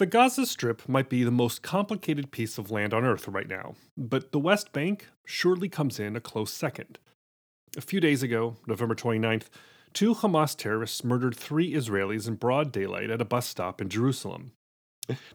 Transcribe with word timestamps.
The 0.00 0.06
Gaza 0.06 0.46
Strip 0.46 0.88
might 0.88 1.10
be 1.10 1.24
the 1.24 1.30
most 1.30 1.60
complicated 1.60 2.30
piece 2.30 2.56
of 2.56 2.70
land 2.70 2.94
on 2.94 3.04
Earth 3.04 3.28
right 3.28 3.46
now, 3.46 3.74
but 3.98 4.32
the 4.32 4.38
West 4.38 4.72
Bank 4.72 5.08
surely 5.26 5.68
comes 5.68 6.00
in 6.00 6.16
a 6.16 6.22
close 6.22 6.54
second. 6.54 6.98
A 7.76 7.82
few 7.82 8.00
days 8.00 8.22
ago, 8.22 8.56
November 8.66 8.94
29th, 8.94 9.48
two 9.92 10.14
Hamas 10.14 10.56
terrorists 10.56 11.04
murdered 11.04 11.36
three 11.36 11.74
Israelis 11.74 12.26
in 12.26 12.36
broad 12.36 12.72
daylight 12.72 13.10
at 13.10 13.20
a 13.20 13.26
bus 13.26 13.46
stop 13.46 13.82
in 13.82 13.90
Jerusalem. 13.90 14.52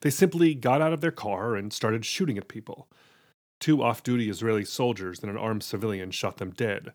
They 0.02 0.10
simply 0.10 0.56
got 0.56 0.82
out 0.82 0.94
of 0.94 1.02
their 1.02 1.12
car 1.12 1.56
and 1.56 1.72
started 1.72 2.04
shooting 2.04 2.40
at 2.40 2.48
people. 2.48 2.90
Two 3.60 3.84
off 3.84 4.02
duty 4.02 4.32
Israeli 4.32 4.66
soldiers 4.66 5.20
and 5.20 5.30
an 5.30 5.38
armed 5.38 5.62
civilian 5.62 6.10
shot 6.10 6.38
them 6.38 6.50
dead. 6.50 6.94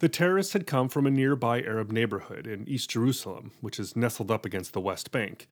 The 0.00 0.08
terrorists 0.08 0.52
had 0.52 0.66
come 0.66 0.88
from 0.88 1.06
a 1.06 1.12
nearby 1.12 1.62
Arab 1.62 1.92
neighborhood 1.92 2.48
in 2.48 2.68
East 2.68 2.90
Jerusalem, 2.90 3.52
which 3.60 3.78
is 3.78 3.94
nestled 3.94 4.32
up 4.32 4.44
against 4.44 4.72
the 4.72 4.80
West 4.80 5.12
Bank. 5.12 5.46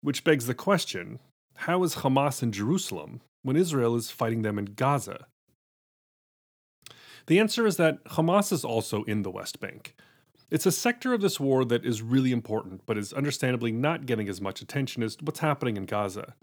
Which 0.00 0.24
begs 0.24 0.46
the 0.46 0.54
question 0.54 1.18
how 1.62 1.82
is 1.82 1.96
Hamas 1.96 2.42
in 2.42 2.52
Jerusalem 2.52 3.20
when 3.42 3.56
Israel 3.56 3.96
is 3.96 4.10
fighting 4.12 4.42
them 4.42 4.58
in 4.58 4.66
Gaza? 4.66 5.26
The 7.26 7.40
answer 7.40 7.66
is 7.66 7.76
that 7.78 8.02
Hamas 8.04 8.52
is 8.52 8.64
also 8.64 9.02
in 9.04 9.22
the 9.22 9.30
West 9.30 9.58
Bank. 9.60 9.94
It's 10.50 10.66
a 10.66 10.72
sector 10.72 11.12
of 11.12 11.20
this 11.20 11.38
war 11.38 11.64
that 11.66 11.84
is 11.84 12.00
really 12.00 12.32
important, 12.32 12.82
but 12.86 12.96
is 12.96 13.12
understandably 13.12 13.72
not 13.72 14.06
getting 14.06 14.28
as 14.28 14.40
much 14.40 14.62
attention 14.62 15.02
as 15.02 15.18
what's 15.20 15.40
happening 15.40 15.76
in 15.76 15.84
Gaza. 15.84 16.34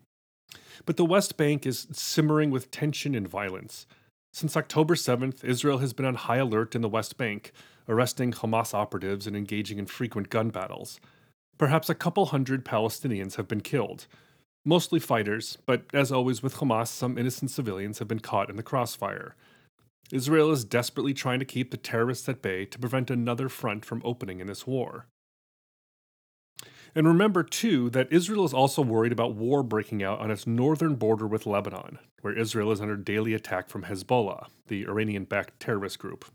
But 0.86 0.98
the 0.98 1.06
West 1.06 1.38
Bank 1.38 1.66
is 1.66 1.88
simmering 1.92 2.52
with 2.52 2.70
tension 2.70 3.16
and 3.16 3.28
violence. 3.28 3.88
Since 4.32 4.58
October 4.58 4.96
7th, 4.96 5.44
Israel 5.44 5.80
has 5.80 5.94
been 5.94 6.06
on 6.06 6.16
high 6.16 6.38
alert 6.38 6.76
in 6.76 6.82
the 6.82 6.90
West 6.90 7.18
Bank, 7.18 7.52
arresting 7.88 8.34
Hamas 8.34 8.74
operatives 8.74 9.26
and 9.26 9.36
engaging 9.36 9.80
in 9.80 9.86
frequent 9.86 10.30
gun 10.30 10.50
battles. 10.50 11.00
Perhaps 11.58 11.90
a 11.90 11.96
couple 11.96 12.28
hundred 12.28 12.66
Palestinians 12.66 13.36
have 13.36 13.48
been 13.48 13.62
killed. 13.62 14.08
Mostly 14.66 15.00
fighters, 15.00 15.58
but 15.66 15.86
as 15.94 16.12
always 16.12 16.44
with 16.44 16.56
Hamas, 16.56 16.88
some 16.88 17.18
innocent 17.18 17.52
civilians 17.52 18.00
have 18.00 18.08
been 18.08 18.20
caught 18.20 18.50
in 18.50 18.56
the 18.56 18.64
crossfire. 18.64 19.36
Israel 20.12 20.52
is 20.52 20.66
desperately 20.66 21.14
trying 21.14 21.40
to 21.40 21.46
keep 21.46 21.72
the 21.72 21.78
terrorists 21.78 22.28
at 22.28 22.42
bay 22.42 22.66
to 22.66 22.80
prevent 22.80 23.10
another 23.10 23.48
front 23.48 23.86
from 23.86 24.02
opening 24.04 24.40
in 24.40 24.48
this 24.48 24.68
war. 24.68 25.08
And 26.94 27.08
remember, 27.08 27.44
too, 27.44 27.90
that 27.90 28.12
Israel 28.12 28.46
is 28.46 28.54
also 28.54 28.82
worried 28.82 29.12
about 29.12 29.36
war 29.36 29.64
breaking 29.64 30.02
out 30.02 30.20
on 30.20 30.32
its 30.32 30.48
northern 30.48 30.96
border 30.96 31.28
with 31.28 31.46
Lebanon, 31.46 32.00
where 32.22 32.38
Israel 32.38 32.72
is 32.72 32.80
under 32.80 32.96
daily 32.96 33.34
attack 33.34 33.70
from 33.70 33.84
Hezbollah, 33.84 34.48
the 34.68 34.88
Iranian 34.88 35.26
backed 35.26 35.60
terrorist 35.60 36.00
group. 36.00 36.26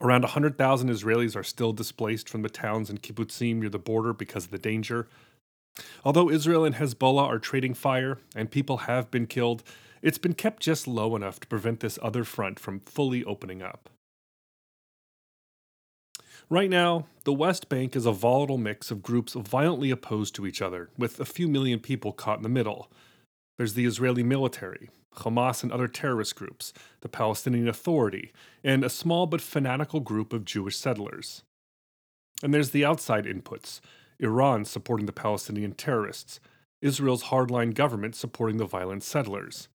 Around 0.00 0.22
100,000 0.22 0.88
Israelis 0.88 1.36
are 1.36 1.42
still 1.42 1.72
displaced 1.72 2.28
from 2.28 2.42
the 2.42 2.48
towns 2.48 2.90
and 2.90 3.02
kibbutzim 3.02 3.56
near 3.56 3.68
the 3.68 3.78
border 3.78 4.12
because 4.12 4.44
of 4.44 4.50
the 4.50 4.58
danger. 4.58 5.08
Although 6.04 6.30
Israel 6.30 6.64
and 6.64 6.76
Hezbollah 6.76 7.26
are 7.26 7.38
trading 7.38 7.74
fire 7.74 8.18
and 8.34 8.50
people 8.50 8.78
have 8.78 9.10
been 9.10 9.26
killed, 9.26 9.62
it's 10.02 10.18
been 10.18 10.34
kept 10.34 10.62
just 10.62 10.86
low 10.86 11.16
enough 11.16 11.40
to 11.40 11.46
prevent 11.46 11.80
this 11.80 11.98
other 12.02 12.24
front 12.24 12.58
from 12.58 12.80
fully 12.80 13.24
opening 13.24 13.62
up. 13.62 13.90
Right 16.48 16.70
now, 16.70 17.06
the 17.24 17.32
West 17.32 17.68
Bank 17.68 17.96
is 17.96 18.06
a 18.06 18.12
volatile 18.12 18.58
mix 18.58 18.92
of 18.92 19.02
groups 19.02 19.32
violently 19.32 19.90
opposed 19.90 20.34
to 20.36 20.46
each 20.46 20.62
other, 20.62 20.90
with 20.96 21.18
a 21.18 21.24
few 21.24 21.48
million 21.48 21.80
people 21.80 22.12
caught 22.12 22.36
in 22.36 22.44
the 22.44 22.48
middle. 22.48 22.88
There's 23.58 23.74
the 23.74 23.84
Israeli 23.84 24.22
military, 24.22 24.90
Hamas 25.16 25.62
and 25.62 25.72
other 25.72 25.88
terrorist 25.88 26.36
groups, 26.36 26.72
the 27.00 27.08
Palestinian 27.08 27.68
Authority, 27.68 28.32
and 28.62 28.84
a 28.84 28.90
small 28.90 29.26
but 29.26 29.40
fanatical 29.40 30.00
group 30.00 30.32
of 30.32 30.44
Jewish 30.44 30.76
settlers. 30.76 31.42
And 32.42 32.52
there's 32.52 32.70
the 32.70 32.84
outside 32.84 33.24
inputs 33.24 33.80
Iran 34.18 34.64
supporting 34.64 35.06
the 35.06 35.12
Palestinian 35.12 35.72
terrorists, 35.72 36.40
Israel's 36.80 37.24
hardline 37.24 37.74
government 37.74 38.14
supporting 38.14 38.56
the 38.56 38.64
violent 38.64 39.02
settlers. 39.02 39.68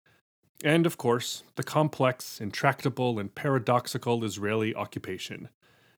And, 0.64 0.86
of 0.86 0.96
course, 0.96 1.44
the 1.54 1.62
complex, 1.62 2.40
intractable, 2.40 3.18
and 3.18 3.34
paradoxical 3.34 4.24
Israeli 4.24 4.74
occupation, 4.74 5.48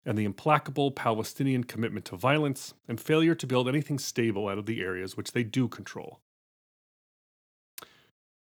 and 0.04 0.18
the 0.18 0.24
implacable 0.24 0.90
Palestinian 0.90 1.64
commitment 1.64 2.04
to 2.06 2.16
violence 2.16 2.74
and 2.86 3.00
failure 3.00 3.34
to 3.34 3.46
build 3.46 3.68
anything 3.68 3.98
stable 3.98 4.48
out 4.48 4.58
of 4.58 4.66
the 4.66 4.82
areas 4.82 5.16
which 5.16 5.32
they 5.32 5.42
do 5.42 5.68
control. 5.68 6.20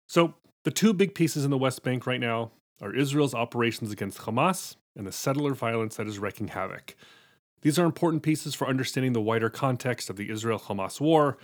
So, 0.07 0.35
the 0.63 0.72
two 0.72 0.94
big 0.94 1.16
pieces 1.16 1.44
in 1.44 1.51
the 1.51 1.57
West 1.57 1.83
Bank 1.83 2.05
right 2.05 2.19
now 2.19 2.51
are 2.81 2.94
Israel's 2.94 3.33
operations 3.33 3.91
against 3.91 4.19
Hamas 4.19 4.75
and 4.95 5.07
the 5.07 5.11
settler 5.11 5.53
violence 5.53 5.95
that 5.95 6.07
is 6.07 6.19
wreaking 6.19 6.49
havoc. 6.49 6.95
These 7.61 7.77
are 7.79 7.85
important 7.85 8.23
pieces 8.23 8.55
for 8.55 8.67
understanding 8.67 9.13
the 9.13 9.21
wider 9.21 9.50
context 9.50 10.09
of 10.09 10.16
the 10.16 10.29
Israel 10.29 10.59
Hamas 10.59 11.00
war. 11.00 11.38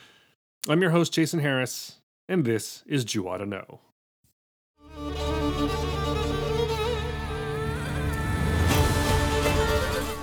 I'm 0.67 0.81
your 0.81 0.91
host, 0.91 1.13
Jason 1.13 1.39
Harris, 1.39 1.99
and 2.27 2.45
this 2.45 2.83
is 2.87 3.05
Jew 3.05 3.27
Oughta 3.27 3.45
Know. 3.45 3.79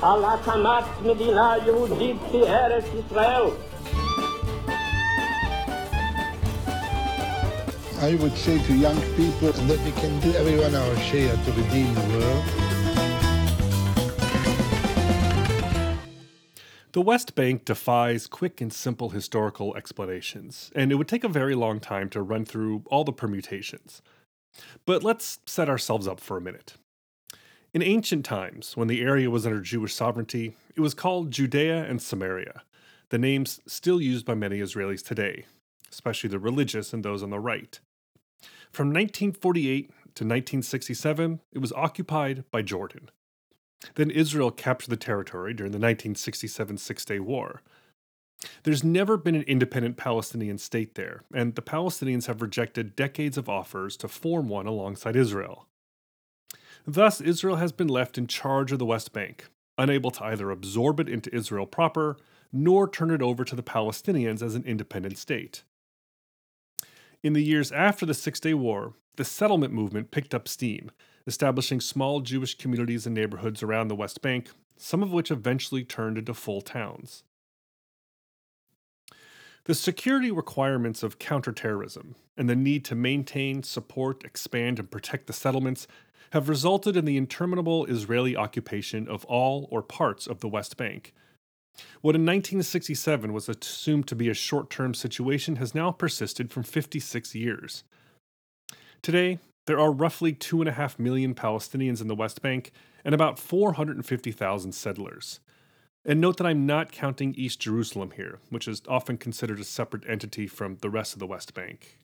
על 0.02 0.24
הקמת 0.24 0.84
מדינה 1.02 1.54
יהודית 1.66 2.16
ישראל 2.32 2.80
I 8.04 8.16
would 8.16 8.36
say 8.36 8.62
to 8.62 8.74
young 8.74 9.00
people 9.16 9.50
that 9.50 9.80
we 9.82 9.90
can 9.92 10.20
do 10.20 10.34
everyone 10.34 10.74
our 10.74 10.96
share 10.98 11.34
to 11.34 11.52
redeem 11.52 11.94
the 11.94 12.00
world. 12.18 12.44
The 16.92 17.00
West 17.00 17.34
Bank 17.34 17.64
defies 17.64 18.26
quick 18.26 18.60
and 18.60 18.70
simple 18.70 19.08
historical 19.08 19.74
explanations, 19.74 20.70
and 20.74 20.92
it 20.92 20.96
would 20.96 21.08
take 21.08 21.24
a 21.24 21.30
very 21.30 21.54
long 21.54 21.80
time 21.80 22.10
to 22.10 22.20
run 22.20 22.44
through 22.44 22.82
all 22.88 23.04
the 23.04 23.12
permutations. 23.12 24.02
But 24.84 25.02
let's 25.02 25.38
set 25.46 25.70
ourselves 25.70 26.06
up 26.06 26.20
for 26.20 26.36
a 26.36 26.42
minute. 26.42 26.74
In 27.72 27.80
ancient 27.82 28.26
times, 28.26 28.76
when 28.76 28.88
the 28.88 29.00
area 29.00 29.30
was 29.30 29.46
under 29.46 29.62
Jewish 29.62 29.94
sovereignty, 29.94 30.56
it 30.76 30.82
was 30.82 30.92
called 30.92 31.30
Judea 31.30 31.84
and 31.84 32.02
Samaria, 32.02 32.64
the 33.08 33.18
names 33.18 33.60
still 33.66 33.98
used 33.98 34.26
by 34.26 34.34
many 34.34 34.58
Israelis 34.58 35.02
today, 35.02 35.46
especially 35.90 36.28
the 36.28 36.38
religious 36.38 36.92
and 36.92 37.02
those 37.02 37.22
on 37.22 37.30
the 37.30 37.40
right. 37.40 37.80
From 38.74 38.88
1948 38.88 39.86
to 39.86 40.24
1967, 40.24 41.40
it 41.52 41.58
was 41.60 41.70
occupied 41.74 42.42
by 42.50 42.62
Jordan. 42.62 43.08
Then 43.94 44.10
Israel 44.10 44.50
captured 44.50 44.90
the 44.90 44.96
territory 44.96 45.54
during 45.54 45.70
the 45.70 45.76
1967 45.76 46.78
Six 46.78 47.04
Day 47.04 47.20
War. 47.20 47.62
There's 48.64 48.82
never 48.82 49.16
been 49.16 49.36
an 49.36 49.44
independent 49.44 49.96
Palestinian 49.96 50.58
state 50.58 50.96
there, 50.96 51.22
and 51.32 51.54
the 51.54 51.62
Palestinians 51.62 52.26
have 52.26 52.42
rejected 52.42 52.96
decades 52.96 53.38
of 53.38 53.48
offers 53.48 53.96
to 53.98 54.08
form 54.08 54.48
one 54.48 54.66
alongside 54.66 55.14
Israel. 55.14 55.68
Thus, 56.84 57.20
Israel 57.20 57.56
has 57.56 57.70
been 57.70 57.86
left 57.86 58.18
in 58.18 58.26
charge 58.26 58.72
of 58.72 58.80
the 58.80 58.84
West 58.84 59.12
Bank, 59.12 59.44
unable 59.78 60.10
to 60.10 60.24
either 60.24 60.50
absorb 60.50 60.98
it 60.98 61.08
into 61.08 61.32
Israel 61.32 61.66
proper 61.66 62.16
nor 62.52 62.88
turn 62.88 63.12
it 63.12 63.22
over 63.22 63.44
to 63.44 63.54
the 63.54 63.62
Palestinians 63.62 64.42
as 64.42 64.56
an 64.56 64.64
independent 64.64 65.16
state. 65.16 65.62
In 67.24 67.32
the 67.32 67.42
years 67.42 67.72
after 67.72 68.04
the 68.04 68.12
Six 68.12 68.38
Day 68.38 68.52
War, 68.52 68.92
the 69.16 69.24
settlement 69.24 69.72
movement 69.72 70.10
picked 70.10 70.34
up 70.34 70.46
steam, 70.46 70.90
establishing 71.26 71.80
small 71.80 72.20
Jewish 72.20 72.54
communities 72.54 73.06
and 73.06 73.14
neighborhoods 73.14 73.62
around 73.62 73.88
the 73.88 73.94
West 73.94 74.20
Bank, 74.20 74.50
some 74.76 75.02
of 75.02 75.10
which 75.10 75.30
eventually 75.30 75.84
turned 75.84 76.18
into 76.18 76.34
full 76.34 76.60
towns. 76.60 77.22
The 79.64 79.74
security 79.74 80.30
requirements 80.30 81.02
of 81.02 81.18
counterterrorism 81.18 82.14
and 82.36 82.46
the 82.46 82.54
need 82.54 82.84
to 82.84 82.94
maintain, 82.94 83.62
support, 83.62 84.22
expand, 84.22 84.78
and 84.78 84.90
protect 84.90 85.26
the 85.26 85.32
settlements 85.32 85.86
have 86.32 86.50
resulted 86.50 86.94
in 86.94 87.06
the 87.06 87.16
interminable 87.16 87.86
Israeli 87.86 88.36
occupation 88.36 89.08
of 89.08 89.24
all 89.24 89.66
or 89.70 89.80
parts 89.80 90.26
of 90.26 90.40
the 90.40 90.48
West 90.48 90.76
Bank. 90.76 91.14
What 92.00 92.14
in 92.14 92.22
1967 92.22 93.32
was 93.32 93.48
assumed 93.48 94.06
to 94.08 94.14
be 94.14 94.28
a 94.28 94.34
short 94.34 94.70
term 94.70 94.94
situation 94.94 95.56
has 95.56 95.74
now 95.74 95.90
persisted 95.90 96.52
for 96.52 96.62
56 96.62 97.34
years. 97.34 97.84
Today, 99.02 99.38
there 99.66 99.78
are 99.78 99.90
roughly 99.90 100.32
2.5 100.32 100.98
million 100.98 101.34
Palestinians 101.34 102.00
in 102.00 102.08
the 102.08 102.14
West 102.14 102.42
Bank 102.42 102.70
and 103.04 103.14
about 103.14 103.38
450,000 103.38 104.72
settlers. 104.72 105.40
And 106.04 106.20
note 106.20 106.36
that 106.36 106.46
I'm 106.46 106.66
not 106.66 106.92
counting 106.92 107.34
East 107.34 107.60
Jerusalem 107.60 108.12
here, 108.12 108.38
which 108.50 108.68
is 108.68 108.82
often 108.86 109.16
considered 109.16 109.58
a 109.58 109.64
separate 109.64 110.04
entity 110.06 110.46
from 110.46 110.76
the 110.76 110.90
rest 110.90 111.14
of 111.14 111.18
the 111.18 111.26
West 111.26 111.54
Bank. 111.54 111.98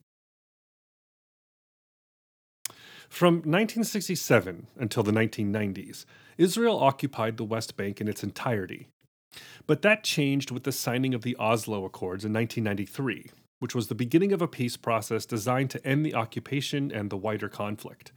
From 3.11 3.35
1967 3.37 4.69
until 4.79 5.03
the 5.03 5.13
1990s, 5.13 6.07
Israel 6.39 6.79
occupied 6.79 7.37
the 7.37 7.45
West 7.45 7.77
Bank 7.77 8.01
in 8.01 8.09
its 8.09 8.23
entirety. 8.23 8.89
But 9.67 9.83
that 9.83 10.05
changed 10.05 10.51
with 10.51 10.65
the 10.65 10.73
signing 10.73 11.15
of 11.15 11.23
the 11.23 11.37
Oslo 11.37 11.85
Accords 11.85 12.25
in 12.25 12.33
1993, 12.33 13.31
which 13.61 13.75
was 13.75 13.89
the 13.89 13.95
beginning 13.95 14.33
of 14.33 14.43
a 14.43 14.49
peace 14.49 14.77
process 14.77 15.27
designed 15.27 15.71
to 15.71 15.87
end 15.87 16.05
the 16.05 16.15
occupation 16.15 16.91
and 16.91 17.11
the 17.11 17.17
wider 17.17 17.49
conflict. 17.49 18.13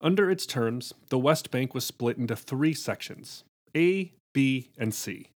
Under 0.00 0.30
its 0.30 0.44
terms, 0.44 0.92
the 1.08 1.18
West 1.18 1.50
Bank 1.50 1.74
was 1.74 1.84
split 1.84 2.18
into 2.18 2.36
three 2.36 2.74
sections 2.74 3.44
A, 3.74 4.12
B, 4.34 4.70
and 4.76 4.94
C. 4.94 5.30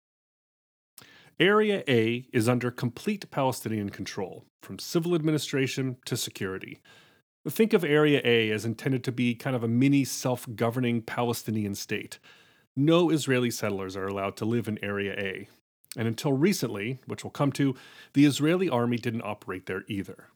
Area 1.39 1.83
A 1.87 2.25
is 2.33 2.49
under 2.49 2.69
complete 2.69 3.31
Palestinian 3.31 3.89
control, 3.89 4.43
from 4.61 4.77
civil 4.77 5.15
administration 5.15 5.95
to 6.05 6.17
security. 6.17 6.79
Think 7.47 7.71
of 7.71 7.85
Area 7.85 8.21
A 8.25 8.51
as 8.51 8.65
intended 8.65 9.05
to 9.05 9.13
be 9.13 9.35
kind 9.35 9.55
of 9.55 9.63
a 9.63 9.67
mini 9.69 10.03
self 10.03 10.45
governing 10.55 11.01
Palestinian 11.01 11.75
state. 11.75 12.19
No 12.75 13.09
Israeli 13.09 13.51
settlers 13.51 13.95
are 13.95 14.07
allowed 14.07 14.37
to 14.37 14.45
live 14.45 14.67
in 14.67 14.83
Area 14.83 15.13
A. 15.17 15.47
And 15.97 16.07
until 16.07 16.33
recently, 16.33 16.99
which 17.07 17.23
we'll 17.23 17.31
come 17.31 17.51
to, 17.53 17.75
the 18.13 18.25
Israeli 18.25 18.69
army 18.69 18.97
didn't 18.97 19.23
operate 19.23 19.65
there 19.65 19.83
either. 19.87 20.27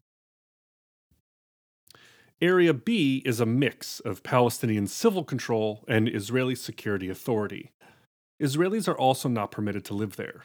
Area 2.41 2.73
B 2.73 3.21
is 3.25 3.39
a 3.39 3.45
mix 3.45 3.99
of 4.01 4.23
Palestinian 4.23 4.87
civil 4.87 5.23
control 5.23 5.85
and 5.87 6.09
Israeli 6.09 6.55
security 6.55 7.07
authority. 7.07 7.71
Israelis 8.41 8.87
are 8.87 8.97
also 8.97 9.29
not 9.29 9.51
permitted 9.51 9.85
to 9.85 9.93
live 9.93 10.17
there. 10.17 10.43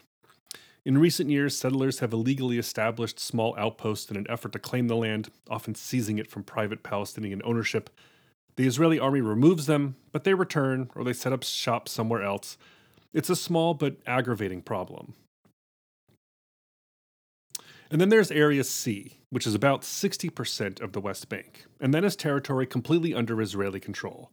In 0.85 0.97
recent 0.97 1.29
years, 1.29 1.59
settlers 1.59 1.99
have 1.99 2.13
illegally 2.13 2.59
established 2.59 3.19
small 3.19 3.55
outposts 3.59 4.11
in 4.11 4.17
an 4.17 4.27
effort 4.29 4.53
to 4.53 4.59
claim 4.59 4.87
the 4.87 4.97
land, 4.97 5.31
often 5.51 5.75
seizing 5.75 6.19
it 6.19 6.31
from 6.31 6.45
private 6.45 6.83
Palestinian 6.83 7.43
ownership. 7.45 7.91
The 8.59 8.67
Israeli 8.67 8.99
army 8.99 9.21
removes 9.21 9.67
them, 9.67 9.95
but 10.11 10.25
they 10.25 10.35
return 10.35 10.91
or 10.97 11.05
they 11.05 11.13
set 11.13 11.33
up 11.33 11.45
shop 11.45 11.89
somewhere 11.89 12.25
else. 12.25 12.59
It's 13.15 13.31
a 13.31 13.37
small 13.37 13.73
but 13.73 13.99
aggravating 14.05 14.63
problem. 14.63 15.15
And 17.89 18.01
then 18.01 18.09
there's 18.09 18.33
Area 18.33 18.65
C, 18.65 19.19
which 19.31 19.47
is 19.47 19.55
about 19.55 19.83
60% 19.83 20.81
of 20.81 20.91
the 20.91 21.01
West 21.01 21.29
Bank, 21.29 21.67
and 21.81 21.95
that 21.95 22.03
is 22.03 22.17
territory 22.17 22.67
completely 22.67 23.15
under 23.15 23.41
Israeli 23.41 23.79
control. 23.79 24.33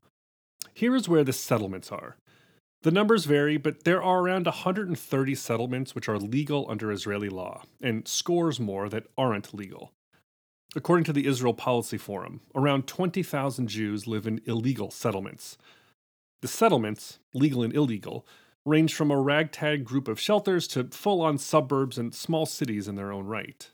Here 0.73 0.95
is 0.95 1.07
where 1.07 1.23
the 1.23 1.31
settlements 1.31 1.91
are. 1.91 2.17
The 2.81 2.89
numbers 2.89 3.25
vary, 3.25 3.57
but 3.57 3.83
there 3.83 4.01
are 4.01 4.21
around 4.21 4.47
130 4.47 5.35
settlements 5.35 5.93
which 5.93 6.09
are 6.09 6.17
legal 6.17 6.65
under 6.67 6.91
Israeli 6.91 7.29
law, 7.29 7.61
and 7.79 8.07
scores 8.07 8.59
more 8.59 8.89
that 8.89 9.05
aren't 9.19 9.53
legal. 9.53 9.91
According 10.77 11.05
to 11.05 11.13
the 11.13 11.25
Israel 11.25 11.53
Policy 11.53 11.97
Forum, 11.97 12.41
around 12.53 12.85
20,000 12.85 13.67
Jews 13.67 14.07
live 14.07 14.27
in 14.27 14.41
illegal 14.45 14.91
settlements. 14.91 15.57
The 16.41 16.49
settlements, 16.49 17.19
legal 17.33 17.63
and 17.63 17.73
illegal, 17.73 18.27
range 18.65 18.93
from 18.93 19.09
a 19.09 19.19
ragtag 19.19 19.85
group 19.85 20.09
of 20.09 20.19
shelters 20.19 20.67
to 20.69 20.83
full 20.91 21.21
on 21.21 21.37
suburbs 21.37 21.97
and 21.97 22.13
small 22.13 22.45
cities 22.45 22.89
in 22.89 22.95
their 22.95 23.13
own 23.13 23.25
right. 23.25 23.71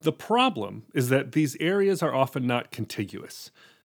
The 0.00 0.12
problem 0.12 0.86
is 0.92 1.08
that 1.10 1.32
these 1.32 1.56
areas 1.60 2.02
are 2.02 2.14
often 2.14 2.44
not 2.44 2.72
contiguous. 2.72 3.52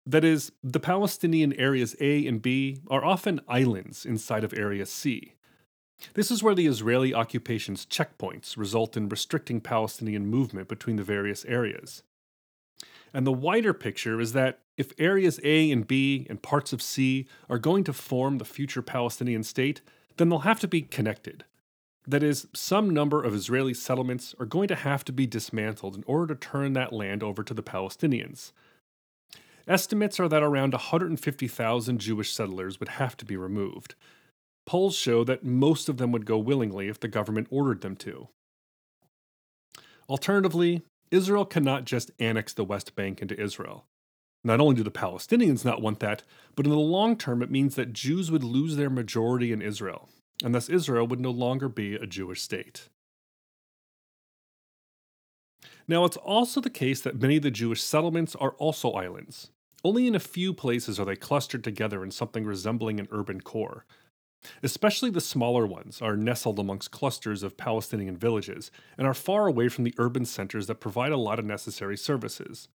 That 0.05 0.25
is, 0.25 0.52
the 0.62 0.81
Palestinian 0.81 1.55
areas 1.55 1.96
A 2.00 2.26
and 2.26 2.43
B 2.43 2.82
are 2.91 3.02
often 3.02 3.41
islands 3.49 4.05
inside 4.05 4.44
of 4.44 4.52
Area 4.52 4.85
C. 4.85 5.32
This 6.14 6.31
is 6.31 6.43
where 6.43 6.55
the 6.55 6.67
Israeli 6.67 7.14
occupation's 7.14 7.87
checkpoints 7.87 8.56
result 8.56 8.96
in 8.96 9.08
restricting 9.08 9.61
Palestinian 9.61 10.26
movement 10.26 10.69
between 10.69 10.96
the 10.96 11.02
various 11.02 11.44
areas. 11.44 12.02
And 13.12 13.26
the 13.26 13.32
wider 13.32 13.73
picture 13.73 14.20
is 14.20 14.32
that 14.32 14.58
if 14.76 14.93
areas 14.99 15.38
A 15.44 15.70
and 15.70 15.87
B 15.87 16.26
and 16.29 16.43
parts 16.43 16.73
of 16.73 16.82
C 16.82 17.26
are 17.49 17.58
going 17.58 17.85
to 17.85 17.93
form 17.93 18.38
the 18.38 18.44
future 18.44 18.82
Palestinian 18.82 19.44
state, 19.44 19.81
then 20.17 20.29
they'll 20.29 20.41
have 20.41 20.61
to 20.61 20.69
be 20.69 20.82
connected. 20.82 21.44
That 22.06 22.23
is, 22.23 22.49
some 22.52 22.91
number 22.91 23.23
of 23.23 23.35
Israeli 23.35 23.73
settlements 23.73 24.35
are 24.38 24.46
going 24.46 24.69
to 24.69 24.75
have 24.75 25.05
to 25.06 25.12
be 25.12 25.26
dismantled 25.26 25.96
in 25.96 26.05
order 26.06 26.35
to 26.35 26.41
turn 26.41 26.75
that 26.75 26.93
land 26.93 27.23
over 27.23 27.43
to 27.43 27.55
the 27.55 27.62
Palestinians. 27.62 28.52
Estimates 29.67 30.20
are 30.20 30.29
that 30.29 30.43
around 30.43 30.75
150,000 30.75 31.99
Jewish 31.99 32.32
settlers 32.32 32.79
would 32.79 32.91
have 32.91 33.17
to 33.17 33.25
be 33.25 33.37
removed. 33.37 33.94
Polls 34.67 34.95
show 34.95 35.25
that 35.25 35.45
most 35.45 35.89
of 35.89 35.99
them 35.99 36.11
would 36.13 36.27
go 36.27 36.39
willingly 36.39 36.89
if 36.89 36.99
the 36.99 37.09
government 37.09 37.49
ordered 37.51 37.83
them 37.83 37.97
to. 37.97 38.29
Alternatively, 40.09 40.83
Israel 41.11 41.45
cannot 41.45 41.85
just 41.85 42.11
annex 42.19 42.53
the 42.53 42.65
West 42.65 42.95
Bank 42.97 43.21
into 43.21 43.41
Israel. 43.41 43.87
Not 44.43 44.61
only 44.61 44.75
do 44.75 44.83
the 44.83 44.91
Palestinians 44.91 45.65
not 45.65 45.81
want 45.81 46.01
that, 46.01 46.23
but 46.55 46.67
in 46.67 46.71
the 46.71 46.79
long 46.79 47.17
term 47.17 47.43
it 47.43 47.51
means 47.51 47.75
that 47.77 47.93
Jews 47.93 48.31
would 48.31 48.45
lose 48.45 48.77
their 48.77 48.91
majority 48.91 49.53
in 49.53 49.63
Israel, 49.63 50.09
and 50.43 50.55
thus 50.55 50.69
Israel 50.69 51.07
would 51.07 51.21
no 51.21 51.31
longer 51.31 51.69
be 51.69 51.95
a 51.95 52.07
Jewish 52.07 52.43
state. 52.43 52.89
Now, 55.87 56.05
it's 56.05 56.17
also 56.17 56.61
the 56.61 56.71
case 56.71 57.01
that 57.03 57.21
many 57.21 57.37
of 57.37 57.43
the 57.43 57.51
Jewish 57.51 57.83
settlements 57.83 58.35
are 58.37 58.53
also 58.53 58.93
islands. 58.93 59.51
Only 59.83 60.07
in 60.07 60.15
a 60.15 60.21
few 60.21 60.55
places 60.55 60.99
are 60.99 61.05
they 61.05 61.17
clustered 61.17 61.63
together 61.63 62.03
in 62.03 62.11
something 62.11 62.45
resembling 62.45 62.99
an 62.99 63.09
urban 63.11 63.43
core. 63.43 63.85
Especially 64.62 65.11
the 65.11 65.20
smaller 65.20 65.67
ones 65.67 66.00
are 66.02 66.17
nestled 66.17 66.58
amongst 66.58 66.91
clusters 66.91 67.43
of 67.43 67.56
Palestinian 67.56 68.17
villages 68.17 68.70
and 68.99 69.06
are 69.06 69.14
far 69.14 69.46
away 69.46 69.69
from 69.69 69.85
the 69.85 69.94
urban 69.99 70.25
centers 70.25 70.67
that 70.67 70.76
provide 70.76 71.12
a 71.12 71.17
lot 71.17 71.38
of 71.38 71.44
necessary 71.44 71.96
services. 71.96 72.69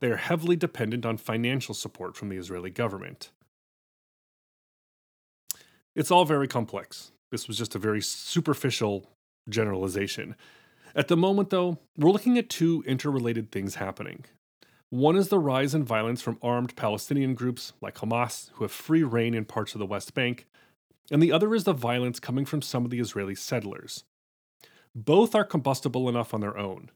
They 0.00 0.08
are 0.08 0.16
heavily 0.16 0.56
dependent 0.56 1.04
on 1.04 1.16
financial 1.16 1.74
support 1.74 2.16
from 2.16 2.28
the 2.28 2.36
Israeli 2.36 2.70
government. 2.70 3.30
It's 5.94 6.10
all 6.10 6.24
very 6.24 6.48
complex. 6.48 7.12
This 7.30 7.48
was 7.48 7.58
just 7.58 7.74
a 7.74 7.78
very 7.78 8.00
superficial 8.00 9.10
generalization. 9.48 10.36
At 10.94 11.08
the 11.08 11.16
moment, 11.16 11.50
though, 11.50 11.78
we're 11.96 12.10
looking 12.10 12.38
at 12.38 12.48
two 12.48 12.84
interrelated 12.86 13.50
things 13.50 13.76
happening. 13.76 14.24
One 14.90 15.16
is 15.16 15.28
the 15.28 15.40
rise 15.40 15.74
in 15.74 15.84
violence 15.84 16.22
from 16.22 16.38
armed 16.40 16.76
Palestinian 16.76 17.34
groups 17.34 17.72
like 17.80 17.96
Hamas, 17.96 18.50
who 18.54 18.64
have 18.64 18.70
free 18.70 19.02
reign 19.02 19.34
in 19.34 19.44
parts 19.44 19.74
of 19.74 19.80
the 19.80 19.86
West 19.86 20.14
Bank, 20.14 20.46
and 21.10 21.22
the 21.22 21.32
other 21.32 21.54
is 21.54 21.64
the 21.64 21.72
violence 21.72 22.18
coming 22.18 22.44
from 22.44 22.62
some 22.62 22.84
of 22.84 22.90
the 22.90 23.00
Israeli 23.00 23.34
settlers. 23.34 24.04
Both 24.94 25.34
are 25.34 25.44
combustible 25.44 26.08
enough 26.08 26.32
on 26.32 26.40
their 26.40 26.56
own, 26.56 26.90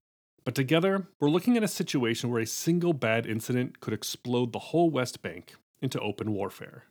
but 0.45 0.55
together, 0.55 1.09
we're 1.21 1.29
looking 1.31 1.57
at 1.57 1.63
a 1.63 1.69
situation 1.69 2.31
where 2.31 2.41
a 2.41 2.47
single 2.47 2.93
bad 2.93 3.27
incident 3.27 3.81
could 3.81 3.93
explode 3.93 4.53
the 4.53 4.59
whole 4.59 4.89
West 4.89 5.21
Bank 5.21 5.55
into 5.83 6.01
open 6.01 6.33
warfare. 6.33 6.85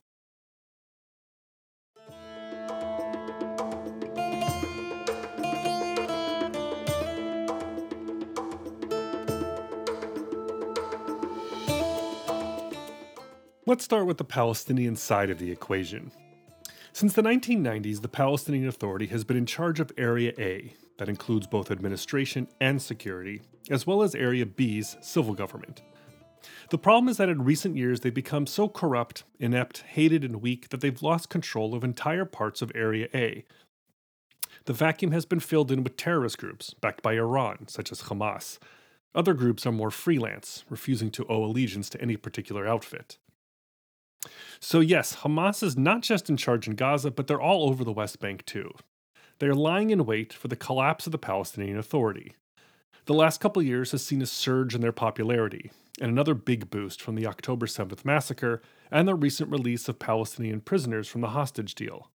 Let's 13.66 13.84
start 13.84 14.06
with 14.06 14.18
the 14.18 14.24
Palestinian 14.24 14.96
side 14.96 15.30
of 15.30 15.40
the 15.40 15.52
equation. 15.52 16.12
Since 16.98 17.14
the 17.14 17.22
1990s, 17.22 18.02
the 18.02 18.08
Palestinian 18.08 18.68
Authority 18.68 19.06
has 19.06 19.24
been 19.24 19.38
in 19.38 19.46
charge 19.46 19.80
of 19.80 19.92
Area 20.00 20.34
A, 20.40 20.74
that 20.98 21.08
includes 21.08 21.46
both 21.46 21.70
administration 21.70 22.48
and 22.60 22.82
security, 22.82 23.44
as 23.70 23.86
well 23.86 24.02
as 24.02 24.16
Area 24.16 24.48
B's 24.48 24.98
civil 25.00 25.36
government. 25.36 25.84
The 26.72 26.80
problem 26.80 27.08
is 27.08 27.18
that 27.18 27.30
in 27.30 27.44
recent 27.44 27.78
years 27.78 28.00
they've 28.00 28.12
become 28.12 28.48
so 28.48 28.68
corrupt, 28.68 29.26
inept, 29.40 29.84
hated, 29.90 30.24
and 30.24 30.42
weak 30.42 30.70
that 30.70 30.82
they've 30.82 31.04
lost 31.04 31.30
control 31.30 31.76
of 31.76 31.84
entire 31.84 32.26
parts 32.26 32.64
of 32.64 32.72
Area 32.74 33.10
A. 33.14 33.46
The 34.66 34.74
vacuum 34.74 35.12
has 35.12 35.28
been 35.28 35.40
filled 35.40 35.72
in 35.72 35.84
with 35.84 35.98
terrorist 35.98 36.40
groups, 36.40 36.74
backed 36.82 37.04
by 37.04 37.14
Iran, 37.14 37.68
such 37.68 37.92
as 37.92 38.02
Hamas. 38.02 38.58
Other 39.14 39.36
groups 39.36 39.68
are 39.68 39.72
more 39.72 39.92
freelance, 39.92 40.66
refusing 40.68 41.12
to 41.12 41.28
owe 41.30 41.46
allegiance 41.46 41.92
to 41.92 42.02
any 42.02 42.18
particular 42.18 42.68
outfit. 42.68 43.20
So, 44.60 44.80
yes, 44.80 45.18
Hamas 45.18 45.64
is 45.64 45.78
not 45.78 46.02
just 46.02 46.30
in 46.30 46.38
charge 46.38 46.68
in 46.68 46.76
Gaza, 46.76 47.12
but 47.12 47.28
they're 47.28 47.42
all 47.42 47.70
over 47.70 47.84
the 47.84 47.92
West 47.92 48.20
Bank 48.20 48.46
too. 48.46 48.72
They're 49.40 49.54
lying 49.54 49.92
in 49.92 50.06
wait 50.06 50.34
for 50.34 50.48
the 50.48 50.56
collapse 50.56 51.06
of 51.06 51.12
the 51.12 51.18
Palestinian 51.18 51.78
Authority. 51.78 52.36
The 53.06 53.14
last 53.14 53.40
couple 53.40 53.62
years 53.62 53.92
has 53.92 54.06
seen 54.06 54.22
a 54.22 54.26
surge 54.26 54.76
in 54.76 54.82
their 54.82 54.92
popularity, 54.92 55.72
and 56.02 56.12
another 56.12 56.34
big 56.34 56.70
boost 56.70 57.02
from 57.02 57.16
the 57.16 57.28
October 57.28 57.66
7th 57.66 58.04
massacre 58.04 58.62
and 58.92 59.08
the 59.08 59.16
recent 59.16 59.50
release 59.52 59.88
of 59.88 60.00
Palestinian 60.00 60.62
prisoners 60.62 61.08
from 61.08 61.22
the 61.22 61.30
hostage 61.30 61.76
deal. 61.76 62.10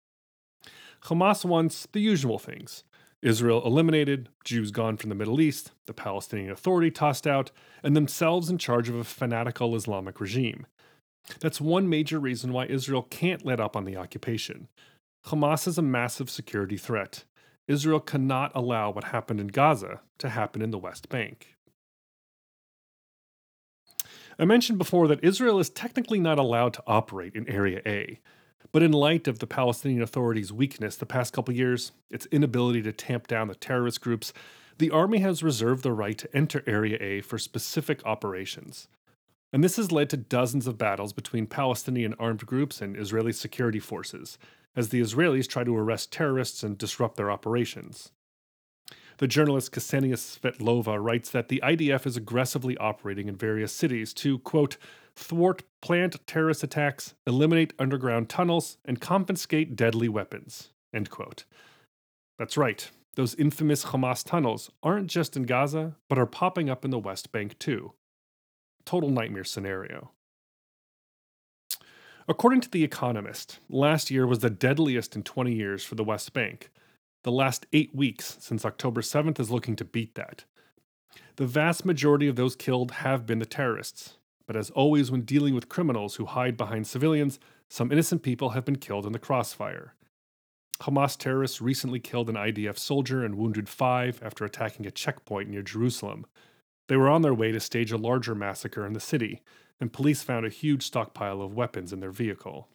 Hamas 1.05 1.45
wants 1.45 1.87
the 1.93 2.01
usual 2.01 2.39
things 2.39 2.85
Israel 3.23 3.63
eliminated, 3.67 4.31
Jews 4.45 4.71
gone 4.71 4.97
from 4.97 5.11
the 5.11 5.15
Middle 5.15 5.41
East, 5.41 5.73
the 5.87 5.93
Palestinian 5.93 6.51
Authority 6.51 6.91
tossed 6.91 7.27
out, 7.27 7.51
and 7.83 7.95
themselves 7.95 8.49
in 8.49 8.57
charge 8.57 8.89
of 8.89 8.95
a 8.95 9.05
fanatical 9.05 9.77
Islamic 9.77 10.21
regime. 10.21 10.67
That's 11.41 11.61
one 11.61 11.89
major 11.89 12.19
reason 12.19 12.53
why 12.53 12.67
Israel 12.67 13.03
can't 13.03 13.45
let 13.45 13.61
up 13.61 13.77
on 13.77 13.85
the 13.85 13.97
occupation. 13.97 14.69
Hamas 15.27 15.69
is 15.69 15.79
a 15.79 15.83
massive 15.83 16.31
security 16.31 16.77
threat. 16.77 17.25
Israel 17.69 18.01
cannot 18.01 18.53
allow 18.55 18.91
what 18.91 19.05
happened 19.05 19.41
in 19.41 19.49
Gaza 19.49 20.01
to 20.19 20.29
happen 20.31 20.61
in 20.63 20.71
the 20.71 20.79
West 20.79 21.09
Bank. 21.09 21.57
I 24.39 24.45
mentioned 24.45 24.79
before 24.79 25.07
that 25.09 25.23
Israel 25.23 25.59
is 25.59 25.69
technically 25.69 26.19
not 26.19 26.39
allowed 26.39 26.73
to 26.75 26.83
operate 26.87 27.35
in 27.35 27.49
Area 27.49 27.83
A, 27.85 28.19
but 28.73 28.83
in 28.83 28.93
light 28.93 29.29
of 29.29 29.39
the 29.39 29.47
Palestinian 29.47 30.03
Authority's 30.03 30.53
weakness 30.53 30.97
the 30.97 31.07
past 31.07 31.33
couple 31.33 31.55
years, 31.55 31.93
its 32.11 32.27
inability 32.27 32.83
to 32.83 32.93
tamp 32.93 33.27
down 33.27 33.49
the 33.49 33.55
terrorist 33.55 34.01
groups, 34.01 34.33
the 34.79 34.91
army 34.91 35.19
has 35.19 35.43
reserved 35.43 35.83
the 35.83 35.93
right 35.93 36.17
to 36.17 36.35
enter 36.35 36.63
Area 36.67 36.97
A 37.01 37.21
for 37.21 37.39
specific 37.39 38.05
operations 38.07 38.89
and 39.53 39.65
this 39.65 39.77
has 39.77 39.93
led 39.93 40.11
to 40.11 40.17
dozens 40.17 40.67
of 40.67 40.79
battles 40.79 41.13
between 41.13 41.47
Palestinian 41.47 42.15
armed 42.19 42.47
groups 42.47 42.81
and 42.81 42.97
Israeli 42.97 43.33
security 43.33 43.81
forces. 43.81 44.39
as 44.77 44.91
the 44.91 45.01
Israelis 45.01 45.49
try 45.49 45.65
to 45.65 45.77
arrest 45.77 46.13
terrorists 46.13 46.63
and 46.63 46.79
disrupt 46.79 47.17
their 47.17 47.31
operations. 47.31 48.13
The 49.19 49.27
journalist 49.27 49.73
Ksenia 49.73 50.15
Svetlova 50.15 51.03
writes 51.03 51.31
that 51.31 51.49
the 51.49 51.61
IDF 51.63 52.07
is 52.07 52.17
aggressively 52.17 52.77
operating 52.79 53.29
in 53.29 53.37
various 53.37 53.73
cities 53.73 54.15
to, 54.15 54.39
quote, 54.39 54.79
thwart 55.15 55.63
planned 55.83 56.25
terrorist 56.27 56.63
attacks, 56.63 57.15
eliminate 57.27 57.75
underground 57.79 58.29
tunnels, 58.29 58.79
and 58.85 59.01
confiscate 59.01 59.77
deadly 59.77 60.09
weapons, 60.09 60.71
end 60.95 61.11
quote. 61.11 61.45
That's 62.39 62.57
right, 62.57 62.91
those 63.17 63.35
infamous 63.35 63.87
Hamas 63.87 64.25
tunnels 64.25 64.71
aren't 64.83 65.09
just 65.09 65.37
in 65.37 65.43
Gaza, 65.43 65.97
but 66.09 66.19
are 66.19 66.27
popping 66.27 66.71
up 66.71 66.85
in 66.85 66.91
the 66.91 66.99
West 66.99 67.33
Bank 67.33 67.59
too. 67.59 67.93
Total 68.91 69.09
nightmare 69.09 69.45
scenario. 69.45 70.11
According 72.27 72.61
to 72.63 72.69
The 72.69 72.83
Economist, 72.83 73.61
last 73.69 74.11
year 74.11 74.27
was 74.27 74.41
the 74.41 74.51
deadliest 74.51 75.15
in 75.15 75.23
20 75.23 75.55
years 75.55 75.85
for 75.85 75.95
the 75.95 76.03
West 76.03 76.33
Bank, 76.33 76.73
the 77.23 77.31
last 77.31 77.67
eight 77.73 77.95
weeks 77.95 78.37
since 78.41 78.65
October 78.65 79.01
7th 79.01 79.39
is 79.39 79.49
looking 79.49 79.77
to 79.77 79.85
beat 79.85 80.17
that. 80.17 80.43
The 81.37 81.47
vast 81.47 81.85
majority 81.85 82.27
of 82.27 82.35
those 82.35 82.57
killed 82.57 82.91
have 82.91 83.27
been 83.27 83.39
the 83.39 83.47
terrorists, 83.47 84.17
but 84.45 84.57
as 84.57 84.71
always, 84.71 85.09
when 85.09 85.21
dealing 85.21 85.55
with 85.55 85.69
criminals 85.69 86.17
who 86.17 86.25
hide 86.25 86.57
behind 86.57 86.89
civilians, 86.89 87.39
some 87.69 87.93
innocent 87.93 88.25
people 88.25 88.51
have 88.51 88.65
been 88.65 88.75
killed 88.75 89.07
in 89.07 89.13
the 89.13 89.21
crossfire. 89.21 89.95
Hamas 90.81 91.17
terrorists 91.17 91.61
recently 91.61 92.01
killed 92.01 92.29
an 92.29 92.35
IDF 92.35 92.77
soldier 92.77 93.25
and 93.25 93.37
wounded 93.37 93.69
five 93.69 94.21
after 94.21 94.45
attacking 94.45 94.85
a 94.85 94.91
checkpoint 94.91 95.49
near 95.49 95.63
Jerusalem. 95.63 96.27
They 96.91 96.97
were 96.97 97.09
on 97.09 97.23
their 97.23 97.33
way 97.33 97.53
to 97.53 97.61
stage 97.61 97.93
a 97.93 97.97
larger 97.97 98.35
massacre 98.35 98.85
in 98.85 98.95
the 98.95 98.99
city, 98.99 99.43
and 99.81 99.93
police 99.93 100.25
found 100.25 100.45
a 100.45 100.49
huge 100.49 100.85
stockpile 100.85 101.41
of 101.41 101.55
weapons 101.55 101.93
in 101.93 102.01
their 102.01 102.11
vehicle. 102.11 102.67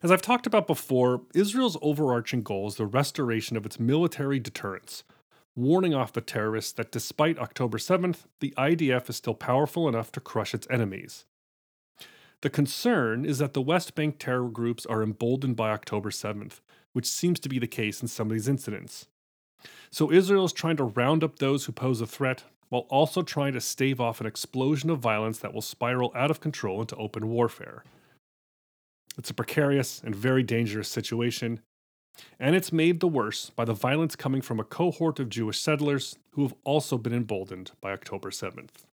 As 0.00 0.12
I've 0.12 0.22
talked 0.22 0.46
about 0.46 0.68
before, 0.68 1.22
Israel's 1.34 1.76
overarching 1.82 2.44
goal 2.44 2.68
is 2.68 2.76
the 2.76 2.86
restoration 2.86 3.56
of 3.56 3.66
its 3.66 3.80
military 3.80 4.38
deterrence, 4.38 5.02
warning 5.56 5.92
off 5.92 6.12
the 6.12 6.20
terrorists 6.20 6.70
that 6.74 6.92
despite 6.92 7.36
October 7.36 7.78
7th, 7.78 8.18
the 8.38 8.54
IDF 8.56 9.10
is 9.10 9.16
still 9.16 9.34
powerful 9.34 9.88
enough 9.88 10.12
to 10.12 10.20
crush 10.20 10.54
its 10.54 10.68
enemies. 10.70 11.24
The 12.42 12.50
concern 12.50 13.24
is 13.24 13.38
that 13.38 13.54
the 13.54 13.60
West 13.60 13.96
Bank 13.96 14.20
terror 14.20 14.48
groups 14.48 14.86
are 14.86 15.02
emboldened 15.02 15.56
by 15.56 15.72
October 15.72 16.10
7th, 16.10 16.60
which 16.92 17.06
seems 17.06 17.40
to 17.40 17.48
be 17.48 17.58
the 17.58 17.66
case 17.66 18.02
in 18.02 18.06
some 18.06 18.28
of 18.28 18.34
these 18.34 18.46
incidents. 18.46 19.08
So 19.90 20.10
Israel 20.10 20.44
is 20.44 20.52
trying 20.52 20.76
to 20.78 20.84
round 20.84 21.22
up 21.22 21.38
those 21.38 21.64
who 21.64 21.72
pose 21.72 22.00
a 22.00 22.06
threat 22.06 22.44
while 22.68 22.86
also 22.88 23.22
trying 23.22 23.52
to 23.52 23.60
stave 23.60 24.00
off 24.00 24.20
an 24.20 24.26
explosion 24.26 24.88
of 24.88 24.98
violence 24.98 25.38
that 25.38 25.52
will 25.52 25.60
spiral 25.60 26.10
out 26.14 26.30
of 26.30 26.40
control 26.40 26.80
into 26.80 26.96
open 26.96 27.28
warfare. 27.28 27.84
It's 29.18 29.30
a 29.30 29.34
precarious 29.34 30.00
and 30.02 30.16
very 30.16 30.42
dangerous 30.42 30.88
situation, 30.88 31.60
and 32.40 32.56
it's 32.56 32.72
made 32.72 33.00
the 33.00 33.08
worse 33.08 33.50
by 33.50 33.66
the 33.66 33.74
violence 33.74 34.16
coming 34.16 34.40
from 34.40 34.58
a 34.58 34.64
cohort 34.64 35.20
of 35.20 35.28
Jewish 35.28 35.60
settlers 35.60 36.16
who 36.30 36.42
have 36.44 36.54
also 36.64 36.96
been 36.96 37.12
emboldened 37.12 37.72
by 37.82 37.92
October 37.92 38.30
7th. 38.30 38.86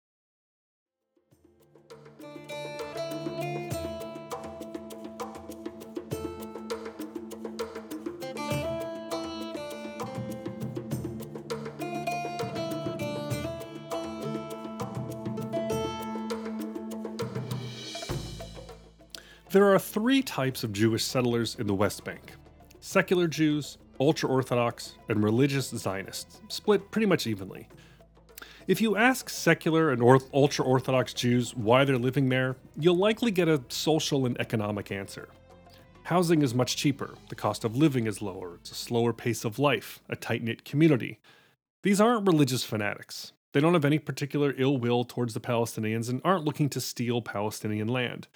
There 19.50 19.73
are 19.73 19.79
three 19.79 20.23
types 20.23 20.65
of 20.65 20.73
Jewish 20.73 21.05
settlers 21.05 21.55
in 21.55 21.69
the 21.69 21.75
West 21.75 22.03
Bank 22.03 22.33
secular 22.81 23.29
Jews, 23.29 23.79
ultra 24.00 24.29
Orthodox, 24.29 24.95
and 25.09 25.23
religious 25.23 25.69
Zionists, 25.69 26.41
split 26.49 26.91
pretty 26.91 27.07
much 27.07 27.29
evenly. 27.29 27.69
If 28.67 28.81
you 28.81 28.97
ask 28.97 29.31
secular 29.31 29.93
and 29.93 30.03
ultra 30.35 30.65
Orthodox 30.65 31.15
Jews 31.15 31.55
why 31.55 31.85
they're 31.85 31.97
living 31.97 32.29
there, 32.29 32.57
you'll 32.76 32.97
likely 32.97 33.31
get 33.31 33.49
a 33.49 33.62
social 33.69 34.26
and 34.26 34.38
economic 34.41 34.91
answer. 34.91 35.29
Housing 36.03 36.43
is 36.43 36.53
much 36.53 36.76
cheaper, 36.76 37.15
the 37.29 37.37
cost 37.37 37.65
of 37.65 37.76
living 37.76 38.09
is 38.09 38.21
lower, 38.21 38.57
it's 38.57 38.73
a 38.73 38.76
slower 38.76 39.12
pace 39.12 39.45
of 39.45 39.61
life, 39.61 40.00
a 40.09 40.17
tight 40.17 40.43
knit 40.43 40.65
community. 40.65 41.21
These 41.85 42.00
aren't 42.00 42.26
religious 42.26 42.65
fanatics. 42.65 43.33
They 43.53 43.61
don't 43.61 43.75
have 43.75 43.85
any 43.85 44.00
particular 44.00 44.55
ill 44.59 44.76
will 44.76 45.05
towards 45.05 45.35
the 45.35 45.41
Palestinians 45.41 46.09
and 46.09 46.21
aren't 46.25 46.45
looking 46.45 46.69
to 46.71 46.81
steal 46.81 47.23
Palestinian 47.23 47.88
land. 47.88 48.26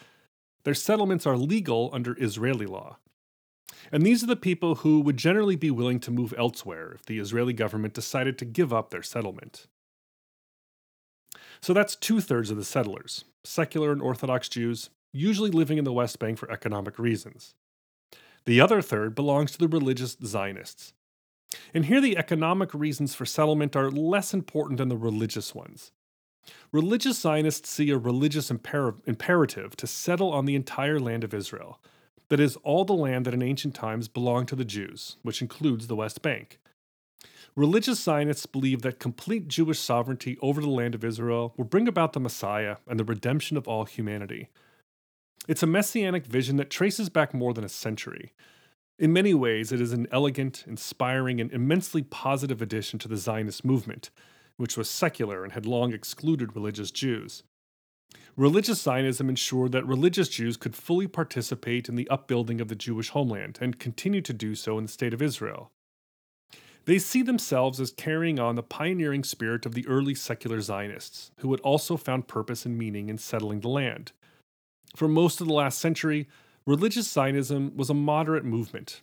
Their 0.64 0.74
settlements 0.74 1.26
are 1.26 1.36
legal 1.36 1.90
under 1.92 2.16
Israeli 2.22 2.66
law. 2.66 2.98
And 3.92 4.04
these 4.04 4.22
are 4.22 4.26
the 4.26 4.36
people 4.36 4.76
who 4.76 5.00
would 5.00 5.16
generally 5.16 5.56
be 5.56 5.70
willing 5.70 6.00
to 6.00 6.10
move 6.10 6.34
elsewhere 6.36 6.92
if 6.92 7.06
the 7.06 7.18
Israeli 7.18 7.52
government 7.52 7.94
decided 7.94 8.38
to 8.38 8.44
give 8.44 8.72
up 8.72 8.90
their 8.90 9.02
settlement. 9.02 9.66
So 11.60 11.72
that's 11.72 11.96
two 11.96 12.20
thirds 12.20 12.50
of 12.50 12.56
the 12.56 12.64
settlers, 12.64 13.24
secular 13.44 13.92
and 13.92 14.00
Orthodox 14.00 14.48
Jews, 14.48 14.90
usually 15.12 15.50
living 15.50 15.78
in 15.78 15.84
the 15.84 15.92
West 15.92 16.18
Bank 16.18 16.38
for 16.38 16.50
economic 16.50 16.98
reasons. 16.98 17.54
The 18.46 18.60
other 18.60 18.80
third 18.80 19.14
belongs 19.14 19.52
to 19.52 19.58
the 19.58 19.68
religious 19.68 20.16
Zionists. 20.24 20.92
And 21.74 21.86
here 21.86 22.00
the 22.00 22.16
economic 22.16 22.72
reasons 22.72 23.14
for 23.14 23.26
settlement 23.26 23.76
are 23.76 23.90
less 23.90 24.32
important 24.32 24.78
than 24.78 24.88
the 24.88 24.96
religious 24.96 25.54
ones. 25.54 25.92
Religious 26.72 27.18
Zionists 27.18 27.68
see 27.68 27.90
a 27.90 27.98
religious 27.98 28.50
imper- 28.50 29.00
imperative 29.06 29.76
to 29.76 29.86
settle 29.86 30.32
on 30.32 30.46
the 30.46 30.54
entire 30.54 31.00
land 31.00 31.24
of 31.24 31.34
Israel. 31.34 31.80
That 32.28 32.40
is, 32.40 32.56
all 32.62 32.84
the 32.84 32.92
land 32.92 33.24
that 33.26 33.34
in 33.34 33.42
ancient 33.42 33.74
times 33.74 34.08
belonged 34.08 34.48
to 34.48 34.56
the 34.56 34.64
Jews, 34.64 35.16
which 35.22 35.42
includes 35.42 35.86
the 35.86 35.96
West 35.96 36.22
Bank. 36.22 36.58
Religious 37.56 37.98
Zionists 37.98 38.46
believe 38.46 38.82
that 38.82 39.00
complete 39.00 39.48
Jewish 39.48 39.80
sovereignty 39.80 40.38
over 40.40 40.60
the 40.60 40.70
land 40.70 40.94
of 40.94 41.04
Israel 41.04 41.52
will 41.56 41.64
bring 41.64 41.88
about 41.88 42.12
the 42.12 42.20
Messiah 42.20 42.76
and 42.86 42.98
the 42.98 43.04
redemption 43.04 43.56
of 43.56 43.66
all 43.66 43.84
humanity. 43.84 44.48
It's 45.48 45.62
a 45.62 45.66
messianic 45.66 46.24
vision 46.26 46.56
that 46.56 46.70
traces 46.70 47.08
back 47.08 47.34
more 47.34 47.52
than 47.52 47.64
a 47.64 47.68
century. 47.68 48.32
In 48.98 49.12
many 49.12 49.34
ways, 49.34 49.72
it 49.72 49.80
is 49.80 49.92
an 49.92 50.06
elegant, 50.12 50.64
inspiring, 50.66 51.40
and 51.40 51.50
immensely 51.52 52.02
positive 52.02 52.62
addition 52.62 52.98
to 53.00 53.08
the 53.08 53.16
Zionist 53.16 53.64
movement, 53.64 54.10
which 54.60 54.76
was 54.76 54.90
secular 54.90 55.42
and 55.42 55.54
had 55.54 55.64
long 55.64 55.94
excluded 55.94 56.54
religious 56.54 56.90
Jews. 56.90 57.42
Religious 58.36 58.82
Zionism 58.82 59.28
ensured 59.28 59.72
that 59.72 59.86
religious 59.86 60.28
Jews 60.28 60.56
could 60.56 60.76
fully 60.76 61.06
participate 61.06 61.88
in 61.88 61.96
the 61.96 62.08
upbuilding 62.10 62.60
of 62.60 62.68
the 62.68 62.74
Jewish 62.74 63.08
homeland 63.08 63.58
and 63.60 63.78
continue 63.78 64.20
to 64.20 64.32
do 64.32 64.54
so 64.54 64.76
in 64.76 64.84
the 64.84 64.92
State 64.92 65.14
of 65.14 65.22
Israel. 65.22 65.70
They 66.84 66.98
see 66.98 67.22
themselves 67.22 67.80
as 67.80 67.90
carrying 67.90 68.38
on 68.38 68.54
the 68.54 68.62
pioneering 68.62 69.24
spirit 69.24 69.64
of 69.64 69.74
the 69.74 69.86
early 69.86 70.14
secular 70.14 70.60
Zionists, 70.60 71.30
who 71.38 71.50
had 71.52 71.60
also 71.60 71.96
found 71.96 72.28
purpose 72.28 72.66
and 72.66 72.76
meaning 72.76 73.08
in 73.08 73.18
settling 73.18 73.60
the 73.60 73.68
land. 73.68 74.12
For 74.94 75.08
most 75.08 75.40
of 75.40 75.46
the 75.46 75.54
last 75.54 75.78
century, 75.78 76.28
religious 76.66 77.10
Zionism 77.10 77.76
was 77.76 77.90
a 77.90 77.94
moderate 77.94 78.44
movement. 78.44 79.00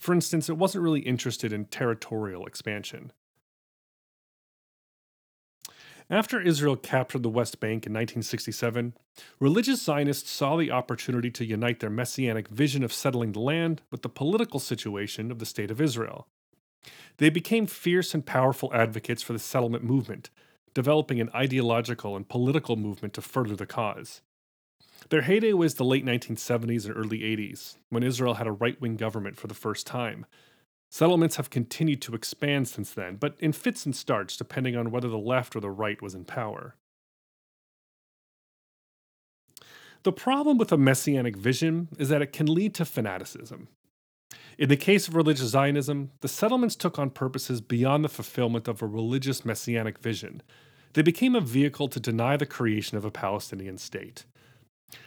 For 0.00 0.12
instance, 0.12 0.48
it 0.48 0.58
wasn't 0.58 0.84
really 0.84 1.00
interested 1.00 1.52
in 1.52 1.66
territorial 1.66 2.46
expansion. 2.46 3.12
After 6.10 6.40
Israel 6.40 6.76
captured 6.76 7.22
the 7.22 7.28
West 7.28 7.60
Bank 7.60 7.86
in 7.86 7.92
1967, 7.92 8.94
religious 9.38 9.82
Zionists 9.82 10.30
saw 10.30 10.56
the 10.56 10.70
opportunity 10.70 11.30
to 11.32 11.44
unite 11.44 11.80
their 11.80 11.90
messianic 11.90 12.48
vision 12.48 12.82
of 12.82 12.94
settling 12.94 13.32
the 13.32 13.40
land 13.40 13.82
with 13.90 14.00
the 14.00 14.08
political 14.08 14.58
situation 14.58 15.30
of 15.30 15.38
the 15.38 15.44
State 15.44 15.70
of 15.70 15.82
Israel. 15.82 16.26
They 17.18 17.28
became 17.28 17.66
fierce 17.66 18.14
and 18.14 18.24
powerful 18.24 18.72
advocates 18.72 19.22
for 19.22 19.34
the 19.34 19.38
settlement 19.38 19.84
movement, 19.84 20.30
developing 20.72 21.20
an 21.20 21.28
ideological 21.34 22.16
and 22.16 22.26
political 22.26 22.76
movement 22.76 23.12
to 23.14 23.20
further 23.20 23.56
the 23.56 23.66
cause. 23.66 24.22
Their 25.10 25.22
heyday 25.22 25.52
was 25.52 25.74
the 25.74 25.84
late 25.84 26.06
1970s 26.06 26.86
and 26.86 26.96
early 26.96 27.20
80s, 27.20 27.76
when 27.90 28.02
Israel 28.02 28.34
had 28.34 28.46
a 28.46 28.52
right 28.52 28.80
wing 28.80 28.96
government 28.96 29.36
for 29.36 29.46
the 29.46 29.54
first 29.54 29.86
time, 29.86 30.24
Settlements 30.90 31.36
have 31.36 31.50
continued 31.50 32.00
to 32.02 32.14
expand 32.14 32.68
since 32.68 32.92
then, 32.92 33.16
but 33.16 33.36
in 33.38 33.52
fits 33.52 33.84
and 33.84 33.94
starts 33.94 34.36
depending 34.36 34.76
on 34.76 34.90
whether 34.90 35.08
the 35.08 35.18
left 35.18 35.54
or 35.54 35.60
the 35.60 35.70
right 35.70 36.00
was 36.00 36.14
in 36.14 36.24
power. 36.24 36.76
The 40.04 40.12
problem 40.12 40.58
with 40.58 40.72
a 40.72 40.78
messianic 40.78 41.36
vision 41.36 41.88
is 41.98 42.08
that 42.08 42.22
it 42.22 42.32
can 42.32 42.46
lead 42.46 42.74
to 42.76 42.84
fanaticism. 42.84 43.68
In 44.56 44.68
the 44.68 44.76
case 44.76 45.06
of 45.06 45.14
religious 45.14 45.48
Zionism, 45.48 46.10
the 46.20 46.28
settlements 46.28 46.76
took 46.76 46.98
on 46.98 47.10
purposes 47.10 47.60
beyond 47.60 48.04
the 48.04 48.08
fulfillment 48.08 48.66
of 48.66 48.82
a 48.82 48.86
religious 48.86 49.44
messianic 49.44 49.98
vision. 49.98 50.42
They 50.94 51.02
became 51.02 51.34
a 51.34 51.40
vehicle 51.40 51.88
to 51.88 52.00
deny 52.00 52.36
the 52.36 52.46
creation 52.46 52.96
of 52.96 53.04
a 53.04 53.10
Palestinian 53.10 53.78
state. 53.78 54.24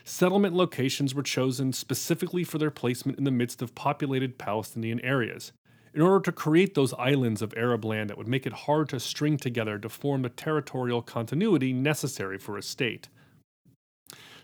Settlement 0.03 0.55
locations 0.55 1.15
were 1.15 1.23
chosen 1.23 1.73
specifically 1.73 2.43
for 2.43 2.57
their 2.57 2.71
placement 2.71 3.17
in 3.17 3.23
the 3.23 3.31
midst 3.31 3.61
of 3.61 3.75
populated 3.75 4.37
Palestinian 4.37 4.99
areas, 5.01 5.51
in 5.93 6.01
order 6.01 6.21
to 6.21 6.31
create 6.31 6.73
those 6.73 6.93
islands 6.93 7.41
of 7.41 7.53
Arab 7.57 7.83
land 7.83 8.09
that 8.09 8.17
would 8.17 8.27
make 8.27 8.45
it 8.45 8.53
hard 8.53 8.89
to 8.89 8.99
string 8.99 9.37
together 9.37 9.77
to 9.77 9.89
form 9.89 10.21
the 10.21 10.29
territorial 10.29 11.01
continuity 11.01 11.73
necessary 11.73 12.37
for 12.37 12.57
a 12.57 12.61
state. 12.61 13.09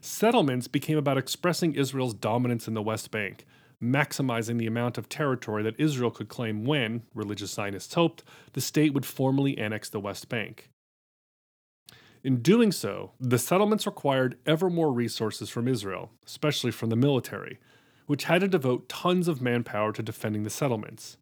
settlements 0.01 0.67
became 0.67 0.97
about 0.97 1.17
expressing 1.17 1.73
Israel's 1.73 2.13
dominance 2.13 2.67
in 2.67 2.73
the 2.73 2.81
West 2.81 3.11
Bank, 3.11 3.45
maximizing 3.83 4.57
the 4.57 4.67
amount 4.67 4.97
of 4.97 5.09
territory 5.09 5.63
that 5.63 5.79
Israel 5.79 6.11
could 6.11 6.29
claim 6.29 6.65
when, 6.65 7.03
religious 7.13 7.51
Zionists 7.51 7.93
hoped, 7.93 8.23
the 8.53 8.61
state 8.61 8.93
would 8.93 9.05
formally 9.05 9.57
annex 9.57 9.89
the 9.89 9.99
West 9.99 10.29
Bank. 10.29 10.69
In 12.23 12.41
doing 12.41 12.71
so, 12.71 13.11
the 13.19 13.37
settlements 13.39 13.85
required 13.85 14.37
ever 14.45 14.69
more 14.69 14.91
resources 14.91 15.49
from 15.49 15.67
Israel, 15.67 16.11
especially 16.25 16.71
from 16.71 16.89
the 16.89 16.95
military, 16.95 17.59
which 18.07 18.25
had 18.25 18.41
to 18.41 18.47
devote 18.47 18.89
tons 18.89 19.27
of 19.27 19.41
manpower 19.41 19.91
to 19.93 20.03
defending 20.03 20.43
the 20.43 20.49
settlements. 20.49 21.17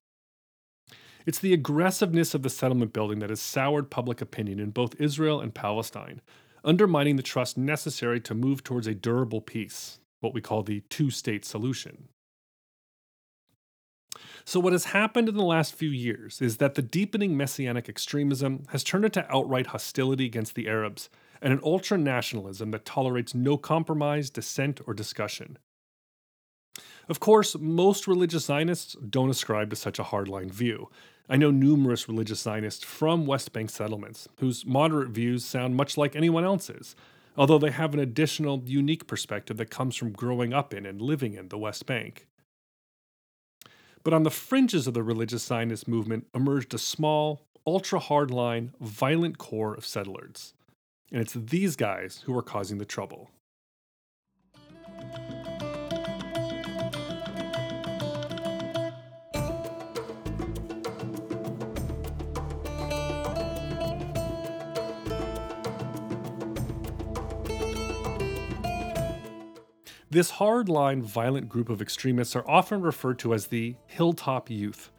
It's 1.26 1.40
the 1.40 1.54
aggressiveness 1.54 2.36
of 2.36 2.44
the 2.44 2.52
settlement 2.52 2.94
building 2.94 3.20
that 3.20 3.32
has 3.32 3.42
soured 3.42 3.90
public 3.90 4.22
opinion 4.22 4.60
in 4.60 4.70
both 4.70 5.00
Israel 5.02 5.42
and 5.42 5.54
Palestine, 5.54 6.22
undermining 6.64 7.16
the 7.16 7.24
trust 7.24 7.58
necessary 7.58 8.20
to 8.22 8.36
move 8.36 8.64
towards 8.64 8.86
a 8.86 8.94
durable 8.94 9.42
peace, 9.42 10.00
what 10.20 10.36
we 10.36 10.42
call 10.42 10.62
the 10.62 10.82
two 10.90 11.10
state 11.10 11.44
solution. 11.44 12.10
So, 14.46 14.60
what 14.60 14.74
has 14.74 14.86
happened 14.86 15.28
in 15.28 15.36
the 15.36 15.44
last 15.44 15.74
few 15.74 15.90
years 15.90 16.42
is 16.42 16.58
that 16.58 16.76
the 16.76 16.84
deepening 16.84 17.36
messianic 17.36 17.90
extremism 17.90 18.64
has 18.70 18.84
turned 18.84 19.06
into 19.06 19.26
outright 19.34 19.68
hostility 19.68 20.26
against 20.26 20.54
the 20.54 20.68
Arabs 20.68 21.10
and 21.42 21.52
an 21.52 21.60
ultra 21.64 21.98
nationalism 21.98 22.70
that 22.72 22.86
tolerates 22.86 23.34
no 23.34 23.58
compromise, 23.58 24.30
dissent, 24.30 24.80
or 24.86 24.94
discussion. 24.94 25.58
Of 27.10 27.20
course, 27.20 27.56
most 27.60 28.08
religious 28.08 28.46
Zionists 28.46 28.96
don't 29.10 29.30
ascribe 29.30 29.72
to 29.72 29.76
such 29.76 30.00
a 30.00 30.04
hardline 30.04 30.52
view. 30.52 30.90
I 31.28 31.38
know 31.38 31.50
numerous 31.50 32.08
religious 32.08 32.42
Zionists 32.42 32.84
from 32.84 33.26
West 33.26 33.52
Bank 33.52 33.72
settlements 33.72 34.28
whose 34.40 34.66
moderate 34.66 35.10
views 35.10 35.44
sound 35.44 35.76
much 35.76 35.98
like 35.98 36.16
anyone 36.16 36.44
else's, 36.44 36.96
although 37.36 37.58
they 37.58 37.72
have 37.72 37.94
an 37.94 38.00
additional, 38.00 38.62
unique 38.66 39.08
perspective 39.08 39.58
that 39.58 39.72
comes 39.72 39.96
from 39.96 40.12
growing 40.12 40.54
up 40.54 40.74
in 40.74 40.86
and 40.86 41.02
living 41.02 41.34
in 41.34 41.50
the 41.50 41.58
West 41.58 41.88
Bank. 41.88 42.28
But 44.04 44.14
on 44.14 44.22
the 44.22 44.30
fringes 44.30 44.86
of 44.86 44.94
the 44.94 45.02
religious 45.02 45.44
Zionist 45.44 45.88
movement 45.88 46.28
emerged 46.36 46.76
a 46.76 46.78
small, 46.78 47.42
ultra 47.66 48.00
hardline, 48.00 48.70
violent 48.80 49.40
core 49.40 49.74
of 49.74 49.86
settlers. 49.86 50.54
And 51.12 51.22
it's 51.22 51.34
these 51.34 51.76
guys 51.76 52.22
who 52.26 52.38
are 52.38 52.44
causing 52.44 52.78
the 52.78 52.86
trouble. 52.86 53.32
This 70.16 70.32
hardline, 70.32 71.02
violent 71.02 71.50
group 71.50 71.68
of 71.68 71.82
extremists 71.82 72.38
are 72.38 72.50
often 72.50 72.82
referred 72.82 73.20
to 73.20 73.34
as 73.34 73.48
the 73.48 73.76
Hilltop 73.86 74.50
Youth. 74.50 74.90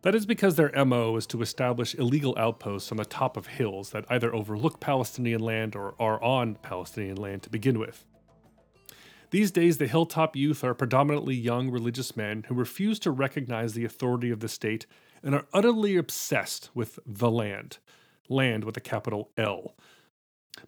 That 0.00 0.14
is 0.14 0.24
because 0.24 0.56
their 0.56 0.72
MO 0.86 1.16
is 1.16 1.26
to 1.26 1.42
establish 1.42 1.94
illegal 1.94 2.34
outposts 2.38 2.90
on 2.90 2.96
the 2.96 3.04
top 3.04 3.36
of 3.36 3.48
hills 3.48 3.90
that 3.90 4.06
either 4.08 4.34
overlook 4.34 4.80
Palestinian 4.80 5.42
land 5.42 5.76
or 5.76 5.94
are 5.98 6.18
on 6.22 6.54
Palestinian 6.54 7.18
land 7.18 7.42
to 7.42 7.50
begin 7.50 7.78
with. 7.78 8.06
These 9.32 9.50
days, 9.50 9.76
the 9.76 9.86
Hilltop 9.86 10.34
Youth 10.34 10.64
are 10.64 10.72
predominantly 10.72 11.34
young 11.34 11.70
religious 11.70 12.16
men 12.16 12.44
who 12.48 12.54
refuse 12.54 12.98
to 13.00 13.10
recognize 13.10 13.74
the 13.74 13.84
authority 13.84 14.30
of 14.30 14.40
the 14.40 14.48
state 14.48 14.86
and 15.22 15.34
are 15.34 15.44
utterly 15.52 15.98
obsessed 15.98 16.70
with 16.72 16.98
the 17.04 17.30
land. 17.30 17.80
Land 18.30 18.64
with 18.64 18.78
a 18.78 18.80
capital 18.80 19.30
L. 19.36 19.76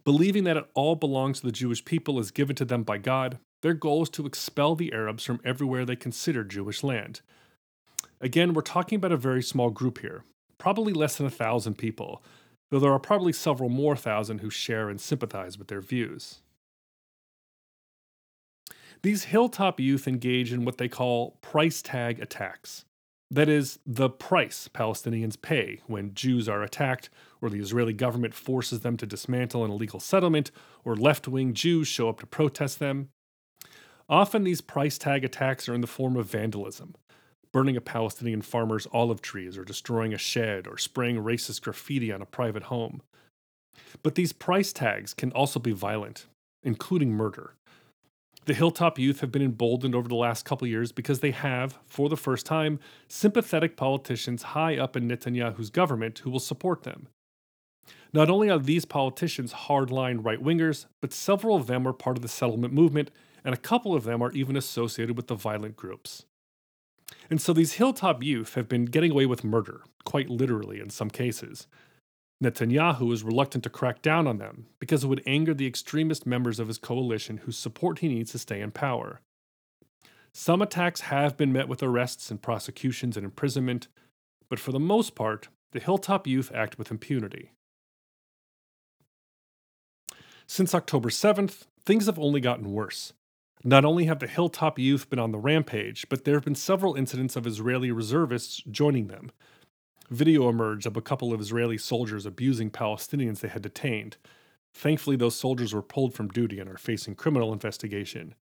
Believing 0.04 0.44
that 0.44 0.58
it 0.58 0.68
all 0.74 0.96
belongs 0.96 1.40
to 1.40 1.46
the 1.46 1.52
Jewish 1.52 1.82
people 1.82 2.18
is 2.18 2.30
given 2.30 2.56
to 2.56 2.66
them 2.66 2.82
by 2.82 2.98
God, 2.98 3.38
their 3.66 3.74
goal 3.74 4.04
is 4.04 4.08
to 4.10 4.26
expel 4.26 4.76
the 4.76 4.92
Arabs 4.92 5.24
from 5.24 5.40
everywhere 5.44 5.84
they 5.84 5.96
consider 5.96 6.44
Jewish 6.44 6.84
land. 6.84 7.20
Again, 8.20 8.54
we're 8.54 8.62
talking 8.62 8.94
about 8.94 9.10
a 9.10 9.16
very 9.16 9.42
small 9.42 9.70
group 9.70 9.98
here, 9.98 10.22
probably 10.56 10.92
less 10.92 11.16
than 11.16 11.26
a 11.26 11.30
thousand 11.30 11.76
people, 11.76 12.22
though 12.70 12.78
there 12.78 12.92
are 12.92 13.00
probably 13.00 13.32
several 13.32 13.68
more 13.68 13.96
thousand 13.96 14.38
who 14.38 14.50
share 14.50 14.88
and 14.88 15.00
sympathize 15.00 15.58
with 15.58 15.66
their 15.66 15.80
views. 15.80 16.42
These 19.02 19.24
hilltop 19.24 19.80
youth 19.80 20.06
engage 20.06 20.52
in 20.52 20.64
what 20.64 20.78
they 20.78 20.88
call 20.88 21.32
price 21.40 21.82
tag 21.82 22.20
attacks. 22.20 22.84
That 23.32 23.48
is, 23.48 23.80
the 23.84 24.08
price 24.08 24.70
Palestinians 24.72 25.42
pay 25.42 25.80
when 25.88 26.14
Jews 26.14 26.48
are 26.48 26.62
attacked, 26.62 27.10
or 27.42 27.50
the 27.50 27.58
Israeli 27.58 27.94
government 27.94 28.32
forces 28.32 28.82
them 28.82 28.96
to 28.98 29.06
dismantle 29.06 29.64
an 29.64 29.72
illegal 29.72 29.98
settlement, 29.98 30.52
or 30.84 30.94
left 30.94 31.26
wing 31.26 31.52
Jews 31.52 31.88
show 31.88 32.08
up 32.08 32.20
to 32.20 32.26
protest 32.26 32.78
them. 32.78 33.08
Often 34.08 34.44
these 34.44 34.60
price 34.60 34.98
tag 34.98 35.24
attacks 35.24 35.68
are 35.68 35.74
in 35.74 35.80
the 35.80 35.86
form 35.86 36.16
of 36.16 36.26
vandalism, 36.26 36.94
burning 37.52 37.76
a 37.76 37.80
Palestinian 37.80 38.40
farmer's 38.40 38.86
olive 38.92 39.20
trees 39.20 39.58
or 39.58 39.64
destroying 39.64 40.14
a 40.14 40.18
shed 40.18 40.68
or 40.68 40.78
spraying 40.78 41.16
racist 41.16 41.62
graffiti 41.62 42.12
on 42.12 42.22
a 42.22 42.26
private 42.26 42.64
home. 42.64 43.02
But 44.02 44.14
these 44.14 44.32
price 44.32 44.72
tags 44.72 45.12
can 45.12 45.32
also 45.32 45.58
be 45.58 45.72
violent, 45.72 46.26
including 46.62 47.10
murder. 47.10 47.54
The 48.44 48.54
Hilltop 48.54 48.96
Youth 48.96 49.20
have 49.20 49.32
been 49.32 49.42
emboldened 49.42 49.96
over 49.96 50.06
the 50.06 50.14
last 50.14 50.44
couple 50.44 50.68
years 50.68 50.92
because 50.92 51.18
they 51.18 51.32
have, 51.32 51.78
for 51.84 52.08
the 52.08 52.16
first 52.16 52.46
time, 52.46 52.78
sympathetic 53.08 53.76
politicians 53.76 54.44
high 54.44 54.76
up 54.78 54.96
in 54.96 55.08
Netanyahu's 55.08 55.68
government 55.70 56.20
who 56.20 56.30
will 56.30 56.38
support 56.38 56.84
them. 56.84 57.08
Not 58.12 58.30
only 58.30 58.48
are 58.48 58.58
these 58.60 58.84
politicians 58.84 59.52
hardline 59.52 60.24
right 60.24 60.42
wingers, 60.42 60.86
but 61.02 61.12
several 61.12 61.56
of 61.56 61.66
them 61.66 61.88
are 61.88 61.92
part 61.92 62.16
of 62.16 62.22
the 62.22 62.28
settlement 62.28 62.72
movement 62.72 63.10
and 63.46 63.54
a 63.54 63.58
couple 63.58 63.94
of 63.94 64.02
them 64.02 64.20
are 64.20 64.32
even 64.32 64.56
associated 64.56 65.16
with 65.16 65.28
the 65.28 65.36
violent 65.36 65.76
groups. 65.76 66.24
And 67.30 67.40
so 67.40 67.52
these 67.52 67.74
hilltop 67.74 68.20
youth 68.24 68.54
have 68.54 68.68
been 68.68 68.86
getting 68.86 69.12
away 69.12 69.24
with 69.24 69.44
murder, 69.44 69.82
quite 70.04 70.28
literally 70.28 70.80
in 70.80 70.90
some 70.90 71.10
cases. 71.10 71.68
Netanyahu 72.42 73.12
is 73.12 73.22
reluctant 73.22 73.62
to 73.62 73.70
crack 73.70 74.02
down 74.02 74.26
on 74.26 74.38
them 74.38 74.66
because 74.80 75.04
it 75.04 75.06
would 75.06 75.22
anger 75.26 75.54
the 75.54 75.66
extremist 75.66 76.26
members 76.26 76.58
of 76.58 76.66
his 76.66 76.76
coalition 76.76 77.38
whose 77.38 77.56
support 77.56 78.00
he 78.00 78.08
needs 78.08 78.32
to 78.32 78.38
stay 78.40 78.60
in 78.60 78.72
power. 78.72 79.20
Some 80.32 80.60
attacks 80.60 81.02
have 81.02 81.36
been 81.36 81.52
met 81.52 81.68
with 81.68 81.84
arrests 81.84 82.32
and 82.32 82.42
prosecutions 82.42 83.16
and 83.16 83.24
imprisonment, 83.24 83.86
but 84.48 84.58
for 84.58 84.72
the 84.72 84.80
most 84.80 85.14
part, 85.14 85.48
the 85.70 85.78
Hilltop 85.78 86.26
Youth 86.26 86.50
act 86.52 86.78
with 86.78 86.90
impunity. 86.90 87.52
Since 90.48 90.74
October 90.74 91.10
7th, 91.10 91.66
things 91.84 92.06
have 92.06 92.18
only 92.18 92.40
gotten 92.40 92.72
worse. 92.72 93.12
Not 93.64 93.84
only 93.84 94.04
have 94.04 94.20
the 94.20 94.26
Hilltop 94.26 94.78
Youth 94.78 95.10
been 95.10 95.18
on 95.18 95.32
the 95.32 95.38
rampage, 95.38 96.08
but 96.08 96.24
there 96.24 96.34
have 96.34 96.44
been 96.44 96.54
several 96.54 96.94
incidents 96.94 97.36
of 97.36 97.46
Israeli 97.46 97.90
reservists 97.90 98.62
joining 98.70 99.08
them. 99.08 99.30
Video 100.10 100.48
emerged 100.48 100.86
of 100.86 100.96
a 100.96 101.02
couple 101.02 101.32
of 101.32 101.40
Israeli 101.40 101.78
soldiers 101.78 102.26
abusing 102.26 102.70
Palestinians 102.70 103.40
they 103.40 103.48
had 103.48 103.62
detained. 103.62 104.18
Thankfully, 104.72 105.16
those 105.16 105.34
soldiers 105.34 105.74
were 105.74 105.82
pulled 105.82 106.14
from 106.14 106.28
duty 106.28 106.60
and 106.60 106.70
are 106.70 106.76
facing 106.76 107.14
criminal 107.14 107.52
investigation. 107.52 108.34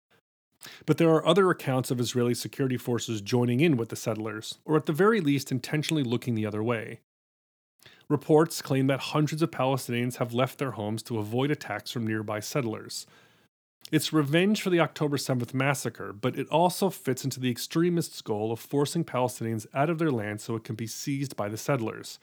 But 0.84 0.98
there 0.98 1.10
are 1.10 1.26
other 1.26 1.50
accounts 1.50 1.90
of 1.90 2.00
Israeli 2.00 2.34
security 2.34 2.76
forces 2.76 3.20
joining 3.20 3.60
in 3.60 3.76
with 3.76 3.90
the 3.90 3.96
settlers, 3.96 4.58
or 4.64 4.76
at 4.76 4.86
the 4.86 4.92
very 4.92 5.20
least 5.20 5.52
intentionally 5.52 6.02
looking 6.02 6.34
the 6.34 6.46
other 6.46 6.62
way. 6.62 7.00
Reports 8.08 8.60
claim 8.60 8.86
that 8.88 9.00
hundreds 9.00 9.40
of 9.42 9.50
Palestinians 9.50 10.16
have 10.16 10.34
left 10.34 10.58
their 10.58 10.72
homes 10.72 11.02
to 11.04 11.18
avoid 11.18 11.50
attacks 11.50 11.90
from 11.90 12.06
nearby 12.06 12.40
settlers. 12.40 13.06
It's 13.92 14.12
revenge 14.12 14.62
for 14.62 14.70
the 14.70 14.80
October 14.80 15.16
7th 15.16 15.54
massacre, 15.54 16.12
but 16.12 16.38
it 16.38 16.48
also 16.48 16.90
fits 16.90 17.24
into 17.24 17.38
the 17.38 17.50
extremists' 17.50 18.22
goal 18.22 18.50
of 18.50 18.58
forcing 18.58 19.04
Palestinians 19.04 19.66
out 19.74 19.90
of 19.90 19.98
their 19.98 20.10
land 20.10 20.40
so 20.40 20.56
it 20.56 20.64
can 20.64 20.74
be 20.74 20.86
seized 20.86 21.36
by 21.36 21.48
the 21.48 21.56
settlers. 21.56 22.18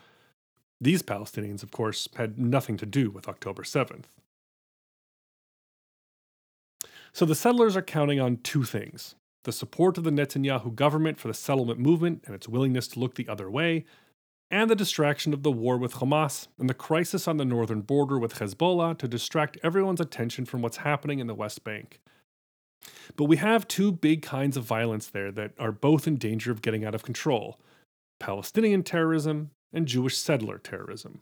These 0.82 1.04
Palestinians, 1.04 1.62
of 1.62 1.71
course, 1.71 2.08
had 2.15 2.39
nothing 2.39 2.78
to 2.78 2.86
do 2.86 3.12
with 3.12 3.28
October 3.28 3.63
7th. 3.63 4.06
So 7.13 7.26
the 7.26 7.36
settlers 7.36 7.78
are 7.78 7.82
counting 7.82 8.19
on 8.19 8.38
two 8.38 8.63
things 8.63 9.15
the 9.43 9.52
support 9.52 9.97
of 9.97 10.04
the 10.04 10.12
Netanyahu 10.12 10.76
government 10.76 11.19
for 11.19 11.28
the 11.28 11.34
settlement 11.34 11.80
movement 11.80 12.24
and 12.28 12.36
its 12.36 12.47
willingness 12.47 12.88
to 12.89 13.00
look 13.00 13.15
the 13.15 13.28
other 13.28 13.50
way, 13.50 13.86
and 14.52 14.70
the 14.70 14.76
distraction 14.76 15.34
of 15.34 15.44
the 15.44 15.52
war 15.52 15.78
with 15.78 15.96
Hamas 15.96 16.48
and 16.60 16.70
the 16.70 16.74
crisis 16.74 17.28
on 17.28 17.38
the 17.38 17.46
northern 17.46 17.82
border 17.82 18.20
with 18.20 18.36
Hezbollah 18.36 18.98
to 18.98 19.08
distract 19.08 19.58
everyone's 19.64 20.02
attention 20.02 20.46
from 20.46 20.62
what's 20.62 20.78
happening 20.78 21.20
in 21.20 21.28
the 21.28 21.34
West 21.34 21.64
Bank. 21.64 22.02
But 23.16 23.26
we 23.26 23.38
have 23.38 23.68
two 23.68 23.92
big 23.92 24.22
kinds 24.22 24.58
of 24.58 24.64
violence 24.64 25.08
there 25.08 25.32
that 25.32 25.54
are 25.58 25.72
both 25.72 26.06
in 26.06 26.18
danger 26.18 26.52
of 26.52 26.62
getting 26.62 26.84
out 26.84 26.96
of 26.96 27.04
control 27.04 27.60
Palestinian 28.20 28.84
terrorism 28.84 29.52
and 29.74 29.88
Jewish 29.88 30.18
settler 30.18 30.58
terrorism. 30.58 31.22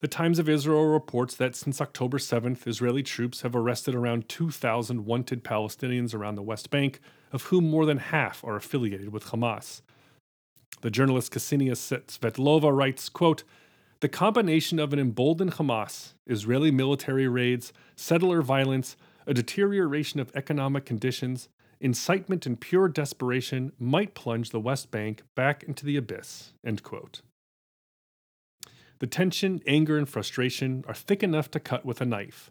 The 0.00 0.08
Times 0.08 0.38
of 0.38 0.48
Israel 0.48 0.86
reports 0.86 1.36
that 1.36 1.54
since 1.54 1.80
October 1.80 2.18
7th, 2.18 2.66
Israeli 2.66 3.02
troops 3.02 3.42
have 3.42 3.56
arrested 3.56 3.94
around 3.94 4.28
2,000 4.28 5.06
wanted 5.06 5.44
Palestinians 5.44 6.14
around 6.14 6.34
the 6.34 6.42
West 6.42 6.70
Bank, 6.70 7.00
of 7.32 7.44
whom 7.44 7.70
more 7.70 7.86
than 7.86 7.98
half 7.98 8.44
are 8.44 8.56
affiliated 8.56 9.10
with 9.10 9.26
Hamas. 9.26 9.80
The 10.82 10.90
journalist 10.90 11.32
Ksenia 11.32 11.72
Svetlova 11.72 12.74
writes, 12.74 13.08
quote, 13.08 13.42
the 14.00 14.08
combination 14.08 14.78
of 14.78 14.92
an 14.92 14.98
emboldened 14.98 15.52
Hamas, 15.52 16.12
Israeli 16.26 16.70
military 16.70 17.26
raids, 17.26 17.72
settler 17.96 18.42
violence, 18.42 18.96
a 19.26 19.32
deterioration 19.32 20.20
of 20.20 20.30
economic 20.34 20.84
conditions, 20.84 21.48
incitement 21.80 22.46
and 22.46 22.60
pure 22.60 22.88
desperation 22.88 23.72
might 23.78 24.14
plunge 24.14 24.50
the 24.50 24.60
West 24.60 24.90
Bank 24.90 25.22
back 25.34 25.62
into 25.64 25.86
the 25.86 25.96
abyss. 25.96 26.52
End 26.64 26.82
quote. 26.82 27.22
The 28.98 29.06
tension, 29.06 29.62
anger, 29.66 29.98
and 29.98 30.08
frustration 30.08 30.84
are 30.86 30.94
thick 30.94 31.22
enough 31.22 31.50
to 31.52 31.60
cut 31.60 31.84
with 31.84 32.00
a 32.00 32.06
knife. 32.06 32.50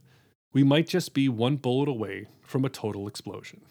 We 0.54 0.63
might 0.63 0.88
just 0.88 1.13
be 1.13 1.28
one 1.30 1.58
bullet 1.58 1.89
away 1.89 2.28
from 2.41 2.65
a 2.65 2.69
total 2.69 3.08
explosion. 3.08 3.62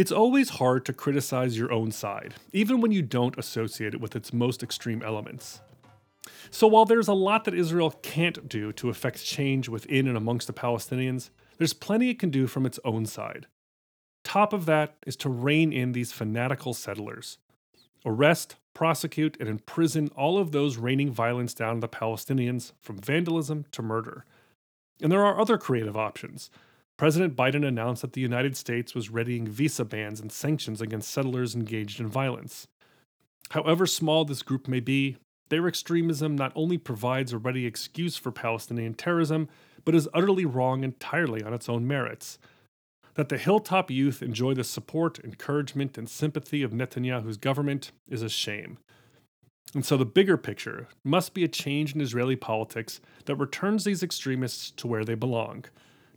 It's 0.00 0.10
always 0.10 0.48
hard 0.48 0.86
to 0.86 0.94
criticize 0.94 1.58
your 1.58 1.70
own 1.70 1.92
side, 1.92 2.32
even 2.54 2.80
when 2.80 2.90
you 2.90 3.02
don't 3.02 3.36
associate 3.36 3.92
it 3.92 4.00
with 4.00 4.16
its 4.16 4.32
most 4.32 4.62
extreme 4.62 5.02
elements. 5.02 5.60
So, 6.50 6.66
while 6.66 6.86
there's 6.86 7.06
a 7.06 7.12
lot 7.12 7.44
that 7.44 7.52
Israel 7.52 7.90
can't 8.00 8.48
do 8.48 8.72
to 8.72 8.88
effect 8.88 9.22
change 9.22 9.68
within 9.68 10.08
and 10.08 10.16
amongst 10.16 10.46
the 10.46 10.54
Palestinians, 10.54 11.28
there's 11.58 11.74
plenty 11.74 12.08
it 12.08 12.18
can 12.18 12.30
do 12.30 12.46
from 12.46 12.64
its 12.64 12.78
own 12.82 13.04
side. 13.04 13.46
Top 14.24 14.54
of 14.54 14.64
that 14.64 14.96
is 15.06 15.16
to 15.16 15.28
rein 15.28 15.70
in 15.70 15.92
these 15.92 16.12
fanatical 16.12 16.72
settlers. 16.72 17.36
Arrest, 18.06 18.56
prosecute, 18.72 19.36
and 19.38 19.50
imprison 19.50 20.08
all 20.16 20.38
of 20.38 20.52
those 20.52 20.78
raining 20.78 21.10
violence 21.10 21.52
down 21.52 21.72
on 21.72 21.80
the 21.80 21.88
Palestinians, 21.90 22.72
from 22.80 22.96
vandalism 22.96 23.66
to 23.72 23.82
murder. 23.82 24.24
And 25.02 25.12
there 25.12 25.26
are 25.26 25.38
other 25.38 25.58
creative 25.58 25.94
options. 25.94 26.48
President 27.00 27.34
Biden 27.34 27.66
announced 27.66 28.02
that 28.02 28.12
the 28.12 28.20
United 28.20 28.58
States 28.58 28.94
was 28.94 29.08
readying 29.08 29.48
visa 29.48 29.86
bans 29.86 30.20
and 30.20 30.30
sanctions 30.30 30.82
against 30.82 31.10
settlers 31.10 31.54
engaged 31.54 31.98
in 31.98 32.06
violence. 32.06 32.66
However 33.52 33.86
small 33.86 34.26
this 34.26 34.42
group 34.42 34.68
may 34.68 34.80
be, 34.80 35.16
their 35.48 35.66
extremism 35.66 36.36
not 36.36 36.52
only 36.54 36.76
provides 36.76 37.32
a 37.32 37.38
ready 37.38 37.64
excuse 37.64 38.18
for 38.18 38.30
Palestinian 38.30 38.92
terrorism, 38.92 39.48
but 39.86 39.94
is 39.94 40.10
utterly 40.12 40.44
wrong 40.44 40.84
entirely 40.84 41.42
on 41.42 41.54
its 41.54 41.70
own 41.70 41.88
merits. 41.88 42.38
That 43.14 43.30
the 43.30 43.38
hilltop 43.38 43.90
youth 43.90 44.22
enjoy 44.22 44.52
the 44.52 44.62
support, 44.62 45.18
encouragement, 45.24 45.96
and 45.96 46.06
sympathy 46.06 46.62
of 46.62 46.72
Netanyahu's 46.72 47.38
government 47.38 47.92
is 48.10 48.20
a 48.20 48.28
shame. 48.28 48.76
And 49.72 49.86
so 49.86 49.96
the 49.96 50.04
bigger 50.04 50.36
picture 50.36 50.86
must 51.02 51.32
be 51.32 51.44
a 51.44 51.48
change 51.48 51.94
in 51.94 52.02
Israeli 52.02 52.36
politics 52.36 53.00
that 53.24 53.36
returns 53.36 53.84
these 53.84 54.02
extremists 54.02 54.70
to 54.72 54.86
where 54.86 55.06
they 55.06 55.14
belong 55.14 55.64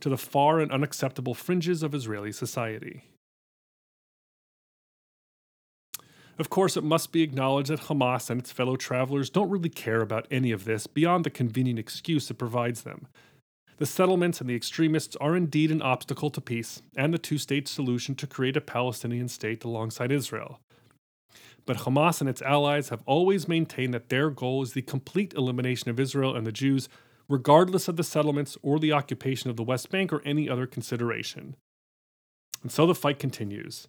to 0.04 0.10
the 0.10 0.18
far 0.18 0.60
and 0.60 0.70
unacceptable 0.70 1.34
fringes 1.34 1.82
of 1.82 1.96
Israeli 1.96 2.34
society. 2.34 3.06
Of 6.38 6.50
course, 6.50 6.76
it 6.76 6.84
must 6.84 7.14
be 7.14 7.22
acknowledged 7.22 7.70
that 7.70 7.84
Hamas 7.84 8.30
and 8.30 8.42
its 8.42 8.52
fellow 8.52 8.76
travelers 8.76 9.30
don't 9.30 9.50
really 9.50 9.70
care 9.70 10.02
about 10.02 10.28
any 10.30 10.52
of 10.52 10.66
this 10.66 10.88
beyond 10.88 11.24
the 11.24 11.30
convenient 11.30 11.80
excuse 11.80 12.30
it 12.30 12.34
provides 12.34 12.82
them. 12.82 13.08
The 13.78 13.86
settlements 13.86 14.42
and 14.42 14.50
the 14.50 14.58
extremists 14.58 15.16
are 15.22 15.38
indeed 15.38 15.72
an 15.72 15.82
obstacle 15.82 16.30
to 16.32 16.42
peace 16.42 16.82
and 16.98 17.14
the 17.14 17.18
two 17.18 17.38
state 17.38 17.70
solution 17.70 18.14
to 18.16 18.28
create 18.28 18.58
a 18.58 18.62
Palestinian 18.62 19.30
state 19.30 19.64
alongside 19.64 20.12
Israel. 20.12 20.60
But 21.66 21.78
Hamas 21.78 22.20
and 22.20 22.30
its 22.30 22.42
allies 22.42 22.90
have 22.90 23.04
always 23.06 23.48
maintained 23.48 23.94
that 23.94 24.10
their 24.10 24.30
goal 24.30 24.64
is 24.64 24.74
the 24.74 24.82
complete 24.82 25.34
elimination 25.34 25.90
of 25.90 25.98
Israel 25.98 26.36
and 26.36 26.46
the 26.46 26.52
Jews 26.52 26.90
regardless 27.30 27.88
of 27.88 27.96
the 27.96 28.04
settlements 28.04 28.58
or 28.62 28.80
the 28.80 28.92
occupation 28.92 29.50
of 29.50 29.56
the 29.56 29.64
West 29.64 29.90
Bank 29.90 30.12
or 30.12 30.22
any 30.26 30.50
other 30.50 30.68
consideration. 30.68 31.56
And 32.62 32.72
so 32.72 32.86
the 32.86 32.96
fight 32.96 33.20
continues. 33.20 33.88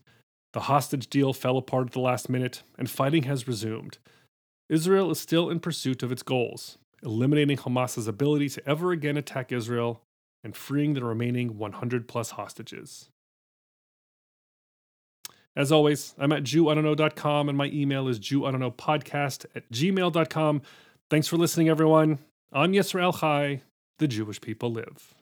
The 0.53 0.61
hostage 0.61 1.09
deal 1.09 1.33
fell 1.33 1.57
apart 1.57 1.89
at 1.89 1.93
the 1.93 2.01
last 2.01 2.29
minute, 2.29 2.63
and 2.79 2.89
fighting 2.89 3.25
has 3.25 3.49
resumed. 3.49 3.99
Israel 4.69 5.11
is 5.11 5.21
still 5.21 5.51
in 5.51 5.61
pursuit 5.61 6.03
of 6.03 6.13
its 6.13 6.23
goals, 6.23 6.79
eliminating 7.03 7.59
Hamas's 7.59 8.09
ability 8.09 8.49
to 8.51 8.69
ever 8.69 8.93
again 8.93 9.17
attack 9.17 9.53
Israel 9.53 10.03
and 10.43 10.57
freeing 10.57 10.95
the 10.95 11.05
remaining 11.05 11.59
100 11.59 12.07
plus 12.07 12.31
hostages. 12.31 13.09
As 15.57 15.71
always, 15.71 16.15
I'm 16.19 16.33
at 16.33 16.43
JewOughtaKnow.com 16.43 17.49
and 17.49 17.57
my 17.57 17.67
email 17.67 18.09
is 18.09 18.19
JewOughtaKnowpodcast 18.19 19.47
at 19.55 19.71
gmail.com. 19.71 20.63
Thanks 21.11 21.29
for 21.29 21.37
listening, 21.37 21.69
everyone. 21.69 22.19
Am 22.57 22.71
Yisrael 22.71 23.19
Chai. 23.19 23.63
The 23.99 24.07
Jewish 24.07 24.41
people 24.41 24.71
live. 24.71 25.13